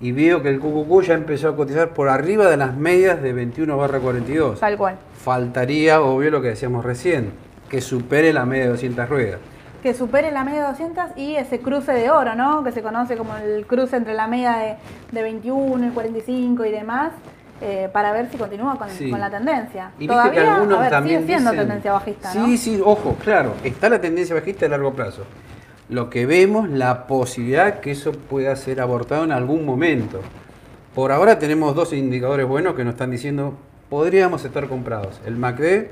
Y 0.00 0.12
veo 0.12 0.42
que 0.42 0.48
el 0.48 0.60
QQQ 0.60 1.02
ya 1.02 1.14
empezó 1.14 1.48
a 1.50 1.56
cotizar 1.56 1.90
por 1.92 2.08
arriba 2.08 2.48
de 2.48 2.56
las 2.56 2.76
medias 2.76 3.20
de 3.20 3.32
21 3.32 3.76
barra 3.76 3.98
42. 3.98 4.60
Tal 4.60 4.76
cual. 4.78 4.96
Faltaría, 5.22 6.00
obvio, 6.00 6.30
lo 6.30 6.40
que 6.40 6.48
decíamos 6.48 6.84
recién, 6.84 7.32
que 7.68 7.80
supere 7.80 8.32
la 8.32 8.46
media 8.46 8.64
de 8.64 8.70
200 8.70 9.08
ruedas. 9.08 9.40
Que 9.82 9.94
supere 9.94 10.30
la 10.32 10.44
media 10.44 10.62
de 10.62 10.66
200 10.68 11.04
y 11.16 11.36
ese 11.36 11.60
cruce 11.60 11.92
de 11.92 12.10
oro, 12.10 12.34
¿no? 12.34 12.64
Que 12.64 12.72
se 12.72 12.82
conoce 12.82 13.16
como 13.16 13.36
el 13.36 13.66
cruce 13.66 13.96
entre 13.96 14.14
la 14.14 14.26
media 14.26 14.56
de, 14.56 14.74
de 15.12 15.22
21 15.22 15.86
y 15.86 15.90
45 15.90 16.64
y 16.64 16.70
demás, 16.70 17.12
eh, 17.60 17.88
para 17.92 18.12
ver 18.12 18.28
si 18.30 18.36
continúa 18.38 18.76
con, 18.76 18.88
Sí. 18.90 19.10
con 19.10 19.20
la 19.20 19.30
tendencia. 19.30 19.90
Y 19.96 20.00
viste 20.00 20.14
Todavía, 20.14 20.42
que 20.42 20.48
algunos 20.48 20.78
a 20.78 20.80
ver, 20.82 20.90
también 20.90 21.20
sigue 21.22 21.32
siendo 21.34 21.50
dicen- 21.52 21.60
tendencia 21.66 21.92
bajista, 21.92 22.32
sí. 22.32 22.58
Sí, 22.58 22.82
ojo, 22.84 23.16
claro, 23.22 23.54
está 23.64 23.88
la 23.88 24.00
tendencia 24.00 24.34
bajista 24.34 24.66
a 24.66 24.68
largo 24.68 24.92
plazo. 24.94 25.22
Lo 25.88 26.10
que 26.10 26.26
vemos, 26.26 26.68
la 26.68 27.06
posibilidad 27.06 27.80
que 27.80 27.92
eso 27.92 28.12
pueda 28.12 28.54
ser 28.56 28.80
abortado 28.80 29.24
en 29.24 29.32
algún 29.32 29.64
momento. 29.64 30.20
Por 30.94 31.12
ahora 31.12 31.38
tenemos 31.38 31.74
dos 31.74 31.92
indicadores 31.92 32.46
buenos 32.46 32.74
que 32.74 32.84
nos 32.84 32.94
están 32.94 33.10
diciendo 33.10 33.54
podríamos 33.88 34.44
estar 34.44 34.66
comprados. 34.68 35.20
El 35.24 35.36
MACD 35.36 35.86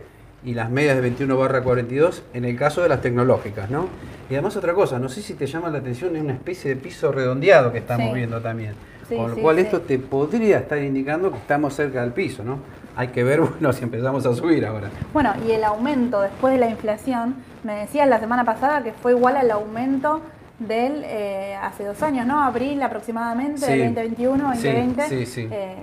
y 0.47 0.55
las 0.55 0.71
medias 0.71 0.95
de 0.95 1.03
21 1.03 1.37
barra 1.37 1.61
42 1.62 2.23
en 2.33 2.45
el 2.47 2.57
caso 2.57 2.81
de 2.81 2.88
las 2.88 3.03
tecnológicas, 3.03 3.69
¿no? 3.69 3.88
Y 4.31 4.35
además 4.35 4.57
otra 4.57 4.73
cosa, 4.75 4.99
no 4.99 5.09
sé 5.09 5.21
si 5.21 5.35
te 5.35 5.47
llama 5.47 5.69
la 5.71 5.79
atención, 5.79 6.15
es 6.17 6.23
una 6.23 6.33
especie 6.35 6.75
de 6.75 6.81
piso 6.81 7.11
redondeado 7.12 7.73
que 7.73 7.79
estamos 7.79 8.07
Sí. 8.09 8.15
viendo 8.15 8.41
también. 8.41 8.75
Sí, 9.09 9.17
Con 9.17 9.31
lo 9.31 9.35
sí, 9.37 9.43
cual 9.43 9.59
esto 9.59 9.81
te 9.83 9.99
podría 9.99 10.59
estar 10.59 10.79
indicando 10.79 11.31
que 11.33 11.38
estamos 11.38 11.75
cerca 11.75 12.00
del 12.00 12.12
piso, 12.12 12.43
¿no? 12.45 12.61
Hay 12.97 13.09
que 13.09 13.25
ver, 13.25 13.41
bueno, 13.43 13.73
si 13.73 13.83
empezamos 13.85 14.25
a 14.25 14.35
subir 14.35 14.65
ahora. 14.65 14.88
Bueno, 15.12 15.33
y 15.47 15.50
el 15.50 15.65
aumento 15.65 16.21
después 16.23 16.55
de 16.55 16.61
la 16.61 16.69
inflación, 16.71 17.35
me 17.65 17.75
decías 17.81 18.09
la 18.09 18.21
semana 18.21 18.45
pasada 18.45 18.83
que 18.85 18.93
fue 18.93 19.12
igual 19.12 19.37
al 19.37 19.50
aumento 19.50 20.23
del 20.61 21.03
eh, 21.05 21.57
hace 21.61 21.85
dos 21.85 22.00
años, 22.03 22.25
¿no? 22.25 22.41
Abril 22.43 22.81
aproximadamente, 22.83 23.67
del 23.67 23.95
2021, 23.95 24.55
Sí, 24.55 24.69
2020, 24.69 25.09
sí, 25.09 25.26
sí. 25.26 25.49
eh, 25.50 25.75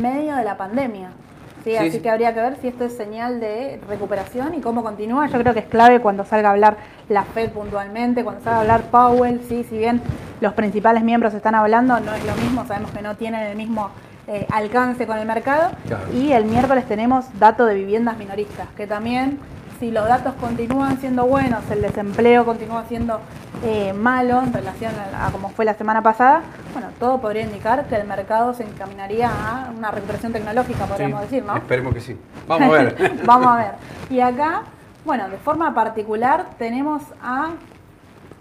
medio 0.00 0.36
de 0.36 0.44
la 0.44 0.56
pandemia. 0.56 1.10
Sí, 1.64 1.70
Sí, 1.70 1.76
así 1.76 1.90
sí. 1.92 2.00
que 2.00 2.10
habría 2.10 2.32
que 2.34 2.40
ver 2.40 2.56
si 2.60 2.68
esto 2.68 2.84
es 2.84 2.96
señal 2.96 3.40
de 3.40 3.80
recuperación 3.88 4.54
y 4.54 4.60
cómo 4.60 4.82
continúa. 4.82 5.26
Yo 5.28 5.38
creo 5.40 5.52
que 5.54 5.60
es 5.60 5.66
clave 5.66 6.00
cuando 6.00 6.24
salga 6.24 6.48
a 6.48 6.52
hablar 6.52 6.76
la 7.08 7.24
Fed 7.24 7.50
puntualmente, 7.50 8.24
cuando 8.24 8.42
salga 8.42 8.58
a 8.58 8.60
hablar 8.62 8.82
Powell, 8.90 9.40
sí, 9.48 9.64
si 9.68 9.76
bien 9.78 10.00
los 10.40 10.54
principales 10.54 11.02
miembros 11.02 11.34
están 11.34 11.54
hablando, 11.54 12.00
no 12.00 12.14
es 12.14 12.24
lo 12.24 12.34
mismo, 12.36 12.64
sabemos 12.66 12.90
que 12.92 13.02
no 13.02 13.16
tienen 13.16 13.42
el 13.42 13.56
mismo 13.56 13.90
eh, 14.26 14.46
alcance 14.50 15.06
con 15.06 15.18
el 15.18 15.26
mercado. 15.26 15.70
Claro. 15.86 16.04
Y 16.14 16.32
el 16.32 16.44
miércoles 16.44 16.86
tenemos 16.86 17.26
dato 17.38 17.66
de 17.66 17.74
viviendas 17.74 18.16
minoristas, 18.16 18.68
que 18.76 18.86
también, 18.86 19.38
si 19.80 19.90
los 19.90 20.06
datos 20.06 20.34
continúan 20.34 20.98
siendo 20.98 21.24
buenos, 21.24 21.68
el 21.70 21.80
desempleo 21.82 22.44
continúa 22.44 22.84
siendo 22.86 23.18
eh, 23.64 23.92
malo 23.94 24.42
en 24.42 24.52
relación 24.52 24.92
a, 25.14 25.26
a 25.26 25.30
como 25.32 25.48
fue 25.48 25.64
la 25.64 25.74
semana 25.74 26.02
pasada, 26.02 26.42
bueno, 26.74 26.88
todo 27.00 27.18
podría 27.20 27.42
indicar 27.42 27.86
que 27.86 27.96
el 27.96 28.06
mercado 28.06 28.52
se 28.54 28.62
encaminaría 28.62 29.28
a 29.30 29.70
una 29.76 29.90
recuperación 29.90 30.32
tecnológica, 30.32 30.84
podríamos 30.84 31.20
Sí, 31.22 31.26
decir, 31.26 31.44
¿no? 31.44 31.56
Esperemos 31.56 31.94
que 31.94 32.00
sí. 32.00 32.18
Vamos 32.46 32.68
a 32.68 32.82
ver. 32.82 33.20
Vamos 33.24 33.46
a 33.48 33.56
ver. 33.56 33.72
Y 34.10 34.20
acá, 34.20 34.62
bueno, 35.04 35.28
de 35.30 35.38
forma 35.38 35.74
particular 35.74 36.44
tenemos 36.58 37.02
a 37.22 37.50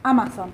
Amazon, 0.04 0.52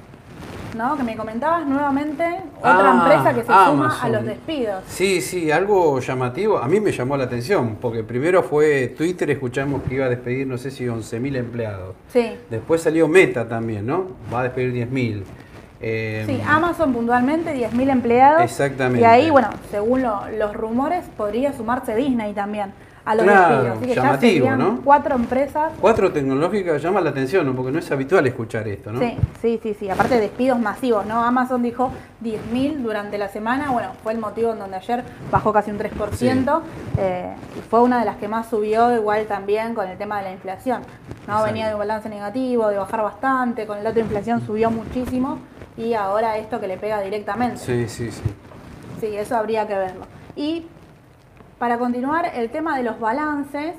¿no? 0.76 0.96
Que 0.98 1.04
me 1.04 1.16
comentabas 1.16 1.66
nuevamente 1.66 2.24
otra 2.60 2.92
Ah, 2.92 3.00
empresa 3.02 3.34
que 3.34 3.42
se 3.42 3.48
suma 3.48 3.98
a 4.02 4.10
los 4.10 4.24
despidos. 4.26 4.84
Sí, 4.88 5.22
sí, 5.22 5.52
algo 5.52 6.00
llamativo. 6.00 6.58
A 6.58 6.68
mí 6.68 6.80
me 6.80 6.92
llamó 6.92 7.18
la 7.18 7.24
atención, 7.26 7.78
porque 7.82 8.04
primero 8.04 8.44
fue 8.44 8.88
Twitter, 8.98 9.30
escuchamos 9.32 9.82
que 9.84 9.96
iba 9.96 10.06
a 10.06 10.10
despedir, 10.10 10.46
no 10.48 10.58
sé 10.58 10.72
si 10.72 10.86
11.000 10.86 11.36
empleados. 11.38 11.96
Sí. 12.12 12.36
Después 12.50 12.82
salió 12.82 13.08
Meta 13.08 13.48
también, 13.48 13.86
¿no? 13.86 14.08
Va 14.34 14.42
a 14.42 14.44
despedir 14.44 14.74
10.000. 14.74 15.24
Eh, 15.82 16.24
Sí, 16.28 16.42
Amazon 16.48 16.94
puntualmente 16.94 17.54
10.000 17.54 17.90
empleados. 17.90 18.42
Exactamente. 18.44 19.02
Y 19.02 19.04
ahí, 19.04 19.30
bueno, 19.30 19.50
según 19.72 20.02
lo- 20.04 20.22
los 20.38 20.54
rumores, 20.56 21.06
podría 21.18 21.54
sumarse 21.54 21.96
Disney 21.96 22.34
también 22.34 22.74
a 23.06 23.16
los 23.16 23.24
Claro, 23.24 23.56
despidos. 23.56 23.78
Así 23.78 23.86
que 23.88 23.96
ya 23.96 24.02
llamativo, 24.04 24.32
serían 24.46 24.60
¿no? 24.60 24.82
cuatro 24.84 25.16
empresas. 25.16 25.72
Cuatro 25.80 26.12
tecnológicas 26.12 26.82
llama 26.82 27.02
la 27.02 27.12
atención, 27.12 27.46
¿no? 27.46 27.56
Porque 27.56 27.72
no 27.72 27.80
es 27.80 27.92
habitual 27.92 28.26
escuchar 28.28 28.68
esto, 28.68 28.92
¿no? 28.92 29.00
Sí, 29.00 29.18
sí, 29.42 29.60
sí, 29.62 29.76
sí. 29.80 29.90
Aparte 29.90 30.16
de 30.16 30.22
despidos 30.22 30.60
masivos, 30.60 31.06
¿no? 31.06 31.24
Amazon 31.24 31.62
dijo 31.62 31.92
10.000 32.24 32.78
durante 32.82 33.18
la 33.18 33.30
semana. 33.30 33.70
Bueno, 33.72 33.90
fue 34.04 34.14
el 34.14 34.20
motivo 34.20 34.54
en 34.54 34.60
donde 34.60 34.78
ayer 34.78 35.04
bajó 35.32 35.54
casi 35.54 35.70
un 35.72 35.78
3%. 35.78 36.62
eh, 36.98 37.34
y 37.58 37.62
fue 37.70 37.82
una 37.82 38.00
de 38.00 38.06
las 38.06 38.16
que 38.18 38.28
más 38.28 38.50
subió, 38.50 38.94
igual 38.96 39.26
también 39.28 39.76
con 39.76 39.88
el 39.88 39.98
tema 39.98 40.18
de 40.18 40.24
la 40.24 40.32
inflación. 40.32 40.82
¿no? 40.82 41.34
Exacto. 41.34 41.46
Venía 41.46 41.68
de 41.68 41.74
un 41.76 41.80
balance 41.80 42.10
negativo, 42.10 42.68
de 42.70 42.78
bajar 42.78 43.04
bastante. 43.04 43.66
Con 43.68 43.78
el 43.78 43.84
dato 43.84 43.96
de 43.96 44.02
inflación 44.02 44.46
subió 44.46 44.72
muchísimo. 44.72 45.40
Y 45.78 45.94
ahora 45.94 46.38
esto 46.38 46.60
que 46.60 46.68
le 46.68 46.78
pega 46.78 47.02
directamente. 47.02 47.58
Sí, 47.58 47.88
sí, 47.88 48.10
sí. 48.12 48.22
Sí, 49.02 49.08
eso 49.16 49.36
habría 49.36 49.68
que 49.68 49.76
verlo. 49.76 50.06
Y 50.38 50.66
para 51.60 51.78
continuar, 51.78 52.32
el 52.36 52.50
tema 52.50 52.78
de 52.78 52.84
los 52.84 53.00
balances, 53.00 53.76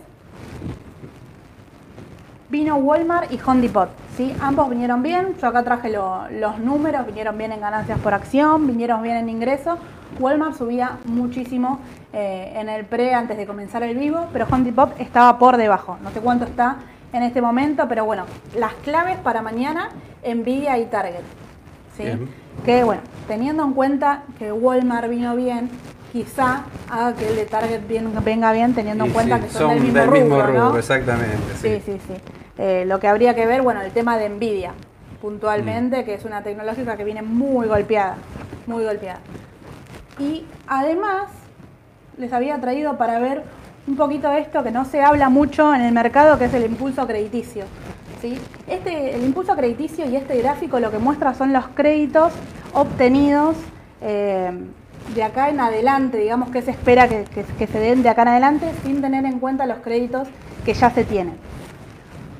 vino 2.49 2.77
Walmart 2.77 3.33
y 3.33 3.41
Home 3.45 3.61
Depot. 3.61 3.89
¿sí? 4.17 4.35
Ambos 4.41 4.71
vinieron 4.71 5.03
bien, 5.03 5.35
yo 5.41 5.49
acá 5.49 5.63
traje 5.63 5.91
lo- 5.91 6.29
los 6.31 6.59
números, 6.59 7.07
vinieron 7.07 7.37
bien 7.37 7.53
en 7.53 7.61
ganancias 7.61 7.99
por 8.01 8.15
acción, 8.15 8.67
vinieron 8.67 9.03
bien 9.03 9.17
en 9.17 9.29
ingresos. 9.29 9.79
Walmart 10.19 10.57
subía 10.57 10.93
muchísimo 11.05 11.81
eh, 12.13 12.53
en 12.57 12.69
el 12.71 12.87
pre 12.87 13.13
antes 13.13 13.37
de 13.37 13.47
comenzar 13.47 13.83
el 13.83 13.97
vivo, 13.99 14.27
pero 14.33 14.47
Home 14.51 14.65
Depot 14.65 14.99
estaba 14.99 15.39
por 15.39 15.57
debajo. 15.59 15.99
No 16.03 16.11
sé 16.11 16.21
cuánto 16.21 16.45
está 16.47 16.77
en 17.13 17.23
este 17.23 17.43
momento, 17.43 17.87
pero 17.89 18.05
bueno, 18.07 18.25
las 18.57 18.73
claves 18.75 19.19
para 19.19 19.43
mañana, 19.43 19.91
Nvidia 20.27 20.79
y 20.79 20.87
Target. 20.87 21.21
¿sí? 21.97 22.05
Bien. 22.05 22.29
Que 22.65 22.85
bueno, 22.85 23.03
teniendo 23.29 23.65
en 23.65 23.73
cuenta 23.75 24.23
que 24.39 24.51
Walmart 24.53 25.09
vino 25.11 25.37
bien, 25.37 25.69
quizá 26.13 26.65
haga 26.91 27.15
que 27.15 27.29
el 27.29 27.37
de 27.37 27.45
Target 27.47 27.87
bien- 27.89 28.13
venga 28.25 28.53
bien, 28.53 28.75
teniendo 28.75 29.05
en 29.05 29.13
cuenta 29.13 29.39
sí, 29.39 29.45
que 29.45 29.51
son, 29.51 29.71
del 29.71 29.81
mismo 29.83 30.05
rubro, 30.05 30.53
¿no? 30.53 30.79
exactamente. 30.79 31.37
Sí, 31.61 31.83
sí, 31.85 32.01
sí. 32.07 32.15
Eh, 32.59 32.85
lo 32.87 32.99
que 33.01 33.09
habría 33.09 33.35
que 33.35 33.47
ver, 33.47 33.63
bueno, 33.63 33.83
el 33.83 33.91
tema 33.93 34.17
de 34.17 34.29
Nvidia, 34.29 34.73
puntualmente, 35.21 36.05
que 36.05 36.15
es 36.15 36.25
una 36.25 36.43
tecnológica 36.43 36.97
que 36.97 37.05
viene 37.05 37.23
muy 37.23 37.67
golpeada, 37.67 38.17
muy 38.67 38.85
golpeada. 38.85 39.19
Y 40.19 40.45
además, 40.67 41.29
les 42.17 42.33
había 42.33 42.59
traído 42.61 42.97
para 42.97 43.19
ver 43.19 43.43
un 43.87 43.97
poquito 43.97 44.31
esto 44.33 44.63
que 44.63 44.71
no 44.71 44.85
se 44.85 45.03
habla 45.03 45.29
mucho 45.29 45.75
en 45.75 45.83
el 45.83 45.93
mercado, 45.93 46.39
que 46.39 46.47
es 46.47 46.55
el 46.55 46.65
impulso 46.65 47.07
crediticio. 47.07 47.65
¿sí? 48.21 48.39
Este, 48.67 49.15
el 49.15 49.23
impulso 49.25 49.55
crediticio 49.55 50.07
y 50.07 50.17
este 50.17 50.39
gráfico 50.41 50.81
lo 50.81 50.91
que 50.91 50.99
muestra 50.99 51.35
son 51.35 51.53
los 51.53 51.69
créditos 51.69 52.33
obtenidos 52.73 53.57
eh, 54.01 54.51
de 55.15 55.23
acá 55.23 55.49
en 55.51 55.61
adelante, 55.61 56.19
digamos 56.19 56.51
que 56.51 56.63
se 56.63 56.71
espera 56.71 57.09
que, 57.09 57.27
se 57.67 57.79
den 57.79 58.03
de 58.03 58.09
acá 58.09 58.23
en 58.23 58.29
adelante 58.29 58.71
sin 58.85 59.01
tener 59.01 59.25
en 59.25 59.39
cuenta 59.39 59.67
los 59.67 59.79
créditos 59.79 60.29
que 60.65 60.75
ya 60.75 60.91
se 60.91 61.05
tienen. 61.05 61.35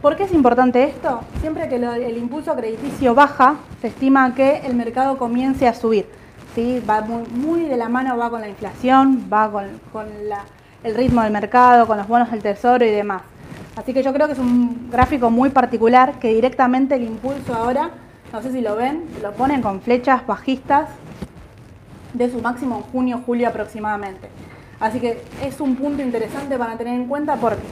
¿Por 0.03 0.17
qué 0.17 0.25
es 0.25 0.33
importante 0.33 0.85
esto? 0.85 1.21
Siempre 1.41 1.69
que 1.69 1.77
el 1.77 2.17
impulso 2.17 2.55
crediticio 2.55 3.15
baja, 3.15 3.57
se 3.81 3.89
estima 3.89 4.35
que 4.35 4.59
el 4.65 4.75
mercado 4.75 5.17
comience 5.17 5.67
a 5.67 5.75
subir. 5.75 6.07
¿sí? 6.55 6.83
va 6.89 7.03
muy, 7.03 7.65
de 7.65 7.77
la 7.77 7.89
mano, 7.89 8.17
va 8.17 8.31
con 8.31 8.41
la 8.41 8.49
inflación, 8.49 9.29
va 9.33 9.51
con, 9.51 9.67
el 10.83 10.95
ritmo 10.95 11.23
del 11.23 11.33
mercado, 11.33 11.87
con 11.87 11.99
los 11.99 12.09
bonos 12.09 12.31
del 12.31 12.43
tesoro 12.43 12.85
y 12.85 12.91
demás. 12.91 13.23
Así 13.77 13.93
que 13.93 14.03
yo 14.03 14.13
creo 14.13 14.27
que 14.27 14.33
es 14.33 14.39
un 14.39 14.89
gráfico 14.91 15.31
muy 15.31 15.51
particular 15.51 16.19
que 16.19 16.29
directamente 16.29 16.95
el 16.95 17.03
impulso 17.03 17.55
ahora, 17.55 17.91
no 18.33 18.43
sé 18.43 18.51
si 18.53 18.63
lo 18.63 18.75
ven, 18.75 19.05
lo 19.23 19.33
ponen 19.33 19.61
con 19.61 19.83
flechas 19.83 20.27
bajistas 20.27 20.89
de 22.15 22.31
su 22.31 22.41
máximo 22.41 22.77
en 22.79 22.83
junio, 22.85 23.21
julio 23.25 23.49
aproximadamente. 23.49 24.29
Así 24.81 25.01
que 25.01 25.23
es 25.43 25.61
un 25.61 25.77
punto 25.77 26.03
interesante 26.03 26.59
para 26.59 26.77
tener 26.77 26.95
en 26.95 27.07
cuenta 27.07 27.37
porque 27.37 27.63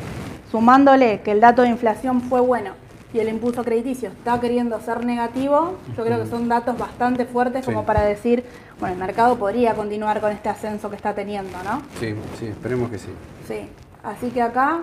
sumándole 0.51 1.21
que 1.21 1.33
el 1.33 1.41
dato 1.41 1.63
de 1.63 1.69
inflación 1.69 2.21
fue 2.23 2.41
bueno 2.41 2.71
y 3.13 3.21
el 3.21 3.29
impulso 3.29 3.63
crediticio 3.63 4.09
está 4.09 4.41
queriendo 4.41 4.81
ser 4.81 5.05
negativo, 5.05 5.77
yo 5.97 6.05
creo 6.05 6.23
que 6.23 6.29
son 6.29 6.49
datos 6.49 6.77
bastante 6.77 7.25
fuertes 7.27 7.65
Sí. 7.65 7.71
como 7.73 7.85
para 7.85 8.03
decir, 8.03 8.45
bueno, 8.81 8.95
el 8.95 9.01
mercado 9.01 9.37
podría 9.37 9.75
continuar 9.75 10.21
con 10.21 10.33
este 10.33 10.49
ascenso 10.49 10.91
que 10.91 10.97
está 10.97 11.15
teniendo, 11.15 11.57
¿no? 11.63 11.81
Sí, 12.01 12.15
sí, 12.39 12.47
esperemos 12.47 12.91
que 12.91 12.99
sí. 12.99 13.11
Sí, 13.47 13.69
así 14.03 14.31
que 14.31 14.43
acá, 14.43 14.81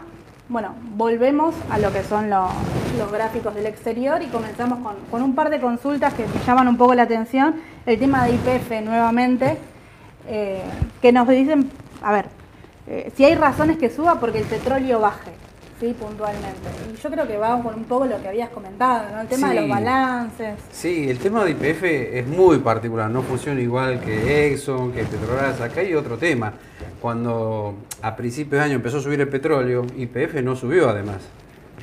bueno, 0.48 0.76
volvemos 0.96 1.54
a 1.70 1.78
lo 1.78 1.92
que 1.92 2.04
son 2.04 2.30
lo- 2.30 2.48
los 2.98 3.12
gráficos 3.12 3.54
del 3.54 3.66
exterior 3.66 4.22
y 4.22 4.28
comenzamos 4.28 4.80
con, 4.80 4.96
con 5.10 5.22
un 5.24 5.36
par 5.36 5.50
de 5.50 5.60
consultas 5.60 6.14
que 6.14 6.24
me 6.26 6.44
llaman 6.46 6.68
un 6.70 6.78
poco 6.78 6.94
la 6.94 7.04
atención. 7.04 7.56
El 7.86 7.98
tema 8.00 8.26
de 8.26 8.34
IPF 8.36 8.82
nuevamente, 8.84 9.58
eh, 10.28 10.62
que 11.02 11.12
nos 11.12 11.28
dicen, 11.28 11.70
a 12.02 12.12
ver, 12.12 12.26
eh, 12.88 13.12
si 13.16 13.26
hay 13.26 13.36
razones 13.36 13.78
que 13.78 13.90
suba 13.90 14.20
porque 14.20 14.40
el 14.40 14.46
petróleo 14.46 15.00
baje, 15.00 15.32
¿sí? 15.80 15.96
Puntualmente. 16.00 16.70
Y 16.94 16.98
yo 17.02 17.10
creo 17.10 17.28
que 17.28 17.38
va 17.38 17.60
con 17.62 17.74
un 17.76 17.86
poco 17.86 18.06
lo 18.06 18.22
que 18.22 18.28
habías 18.28 18.50
comentado, 18.50 19.06
¿no? 19.16 19.22
El 19.22 19.28
tema 19.28 19.50
de 19.50 19.62
los 19.62 19.70
balances. 19.70 20.56
Sí, 20.72 21.10
el 21.10 21.18
tema 21.18 21.44
de 21.44 21.52
IPF 21.52 21.84
es 21.84 22.28
muy 22.28 22.60
particular, 22.60 23.10
no 23.10 23.24
funciona 23.24 23.60
igual 23.60 24.00
que 24.00 24.48
Exxon, 24.52 24.92
que 24.92 25.04
Petrobras. 25.04 25.60
Acá 25.60 25.82
hay 25.82 25.96
otro 25.96 26.18
tema. 26.18 26.54
Cuando 27.02 27.76
a 28.04 28.16
principios 28.16 28.60
de 28.60 28.66
año 28.66 28.76
empezó 28.76 28.98
a 28.98 29.02
subir 29.02 29.20
el 29.22 29.28
petróleo, 29.28 29.88
IPF 29.98 30.36
no 30.44 30.56
subió 30.56 30.88
además. 30.90 31.18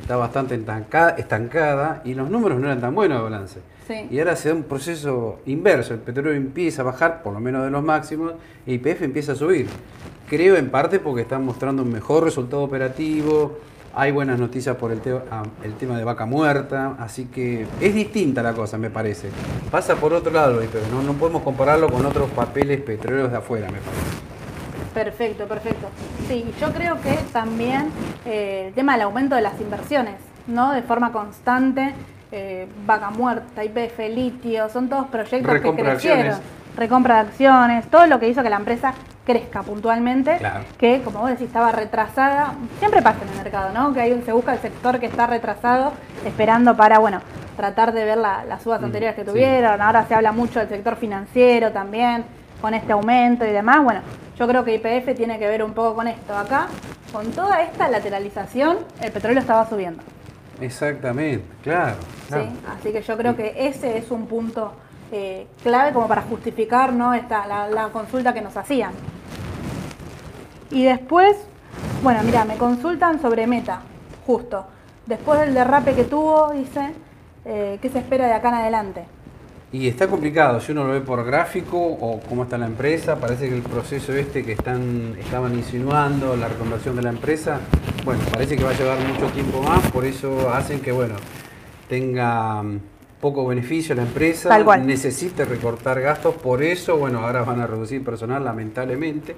Está 0.01 0.15
bastante 0.17 0.55
estanca- 0.55 1.17
estancada 1.19 2.03
y 2.05 2.15
los 2.15 2.31
números 2.31 2.61
no 2.61 2.67
eran 2.69 2.81
tan 2.81 2.95
buenos 2.95 3.19
de 3.19 3.25
balance. 3.25 3.61
Sí. 3.89 4.07
Y 4.11 4.19
ahora 4.19 4.37
se 4.37 4.51
da 4.51 4.55
un 4.55 4.65
proceso 4.65 5.41
inverso. 5.47 5.95
El 5.95 6.01
petróleo 6.01 6.35
empieza 6.35 6.83
a 6.83 6.85
bajar, 6.85 7.23
por 7.23 7.33
lo 7.33 7.41
menos 7.41 7.65
de 7.65 7.71
los 7.71 7.83
máximos, 7.83 8.35
y 8.67 8.75
IPF 8.75 9.03
empieza 9.03 9.33
a 9.33 9.35
subir. 9.35 9.67
Creo 10.29 10.57
en 10.57 10.71
parte 10.71 10.99
porque 11.01 11.23
están 11.23 11.45
mostrando 11.45 11.83
un 11.83 11.91
mejor 11.91 12.23
resultado 12.23 12.63
operativo, 12.63 13.59
hay 13.95 14.13
buenas 14.13 14.39
noticias 14.39 14.77
por 14.77 14.93
el, 14.93 15.01
te- 15.01 15.19
ah, 15.31 15.43
el 15.65 15.73
tema 15.75 15.97
de 15.97 16.05
vaca 16.05 16.27
muerta, 16.27 16.97
así 16.99 17.25
que 17.25 17.67
es 17.81 17.95
distinta 17.95 18.43
la 18.43 18.53
cosa, 18.53 18.77
me 18.77 18.91
parece. 18.91 19.31
Pasa 19.71 19.97
por 19.97 20.13
otro 20.13 20.31
lado, 20.31 20.61
pero 20.71 20.85
no, 20.93 21.03
no 21.03 21.15
podemos 21.15 21.43
compararlo 21.43 21.89
con 21.89 22.05
otros 22.05 22.29
papeles 22.31 22.83
petroleros 22.83 23.31
de 23.31 23.39
afuera, 23.39 23.67
me 23.69 23.79
parece. 23.79 24.19
Perfecto, 24.95 25.47
perfecto. 25.47 25.89
Sí, 26.29 26.45
yo 26.61 26.73
creo 26.73 27.01
que 27.01 27.19
también 27.33 27.89
eh, 28.27 28.67
el 28.69 28.75
tema 28.75 28.93
del 28.93 29.03
aumento 29.03 29.35
de 29.35 29.41
las 29.43 29.59
inversiones, 29.61 30.15
¿no? 30.47 30.73
De 30.73 30.83
forma 30.83 31.11
constante, 31.13 31.95
eh, 32.33 32.69
vaca 32.87 33.11
muerta, 33.11 33.65
IPF, 33.65 33.99
litio, 34.11 34.69
son 34.69 34.89
todos 34.89 35.07
proyectos 35.09 35.53
que 35.55 35.61
crecieron. 35.61 35.91
acciones. 35.93 36.37
Recompra 36.77 37.15
de 37.17 37.21
acciones, 37.29 37.87
todo 37.91 38.07
lo 38.07 38.21
que 38.21 38.29
hizo 38.29 38.43
que 38.43 38.51
la 38.51 38.57
empresa 38.57 38.95
crezca 39.27 39.63
puntualmente, 39.63 40.37
Claro. 40.37 40.61
que 40.79 41.03
como 41.03 41.19
vos 41.21 41.31
decís 41.31 41.47
estaba 41.49 41.73
retrasada, 41.73 42.53
siempre 42.79 43.03
pasa 43.03 43.19
en 43.25 43.29
el 43.31 43.37
mercado, 43.45 43.71
¿no? 43.75 43.93
Que 43.93 44.01
hay 44.01 44.13
un, 44.13 44.25
se 44.25 44.33
busca 44.33 44.53
el 44.53 44.61
sector 44.61 45.01
que 45.01 45.07
está 45.07 45.27
retrasado, 45.27 45.93
esperando 46.25 46.77
para, 46.77 46.99
bueno, 46.99 47.21
tratar 47.57 47.93
de 47.93 48.05
ver 48.05 48.19
la- 48.19 48.45
las 48.45 48.63
subas 48.63 48.81
Mm, 48.81 48.85
anteriores 48.85 49.17
que 49.17 49.23
sí. 49.25 49.29
tuvieron, 49.31 49.83
ahora 49.83 50.07
se 50.07 50.15
habla 50.15 50.31
mucho 50.33 50.61
del 50.61 50.69
sector 50.69 50.95
financiero 50.97 51.73
también, 51.73 52.25
con 52.61 52.73
este 52.75 52.93
aumento 52.93 53.45
y 53.45 53.51
demás, 53.51 53.83
bueno, 53.83 54.01
yo 54.39 54.47
creo 54.47 54.65
que 54.65 54.75
IPF 54.75 55.15
tiene 55.17 55.39
que 55.39 55.49
ver 55.49 55.65
un 55.65 55.73
poco 55.75 55.97
con 55.97 56.07
esto. 56.07 56.37
Acá, 56.37 56.67
con 57.13 57.31
toda 57.33 57.61
esta 57.63 57.89
lateralización, 57.89 58.79
el 59.01 59.11
petróleo 59.11 59.41
estaba 59.41 59.69
subiendo. 59.69 60.03
Exactamente, 60.61 61.45
claro. 61.63 61.97
claro. 62.29 62.45
¿sí? 62.45 62.61
Así 62.69 62.93
que 62.93 63.03
yo 63.03 63.17
creo 63.17 63.37
que 63.37 63.55
ese 63.57 63.99
es 63.99 64.11
un 64.11 64.27
punto 64.27 64.73
eh, 65.11 65.47
clave 65.63 65.93
como 65.93 66.07
para 66.07 66.23
justificar 66.23 66.93
¿no? 66.93 67.15
Esta, 67.15 67.47
la, 67.47 67.69
la 67.69 67.89
consulta 67.89 68.35
que 68.35 68.41
nos 68.41 68.57
hacían. 68.57 68.93
Y 70.71 70.85
después, 70.85 71.37
bueno, 72.03 72.21
mira, 72.25 72.45
me 72.45 72.57
consultan 72.57 73.21
sobre 73.21 73.47
Meta, 73.47 73.81
justo. 74.27 74.67
Después 75.07 75.41
del 75.41 75.55
derrape 75.55 75.95
que 75.95 76.05
tuvo, 76.05 76.51
dice, 76.53 76.93
eh, 77.47 77.79
¿qué 77.81 77.89
se 77.89 77.99
espera 77.99 78.27
de 78.27 78.35
acá 78.35 78.49
en 78.49 78.55
adelante? 78.57 79.05
Y 79.71 79.87
está 79.87 80.09
complicado, 80.09 80.61
si 80.61 80.73
uno 80.73 80.85
lo 80.87 80.95
ve 80.95 81.03
por 81.03 81.23
gráfico 81.27 81.77
o 81.77 82.21
cómo 82.27 82.45
está 82.45 82.57
la 82.57 82.65
empresa, 82.65 83.17
parece 83.17 83.51
que 83.51 83.55
el 83.55 83.61
proceso 83.61 84.15
este 84.15 84.43
que 84.43 84.53
están, 84.53 85.15
estaban 85.21 85.53
insinuando, 85.55 86.35
la 86.37 86.49
reconversión 86.49 86.97
de 86.97 87.03
la 87.03 87.11
empresa, 87.11 87.61
bueno, 88.03 88.23
parece 88.33 88.57
que 88.57 88.65
va 88.65 88.71
a 88.71 88.73
llevar 88.73 88.99
mucho 89.01 89.27
tiempo 89.27 89.63
más, 89.63 89.91
por 89.91 90.07
eso 90.07 90.51
hacen 90.55 90.81
que, 90.81 90.91
bueno, 90.91 91.17
tenga 91.87 92.63
mm, 92.63 92.81
poco 93.21 93.47
beneficio 93.47 93.95
la 93.95 94.05
empresa, 94.05 94.49
necesite 94.79 95.45
recortar 95.45 96.01
gastos, 96.01 96.37
por 96.37 96.63
eso, 96.63 96.97
bueno, 96.97 97.19
ahora 97.21 97.43
van 97.43 97.61
a 97.61 97.67
reducir 97.67 98.03
personal 98.03 98.43
lamentablemente, 98.43 99.37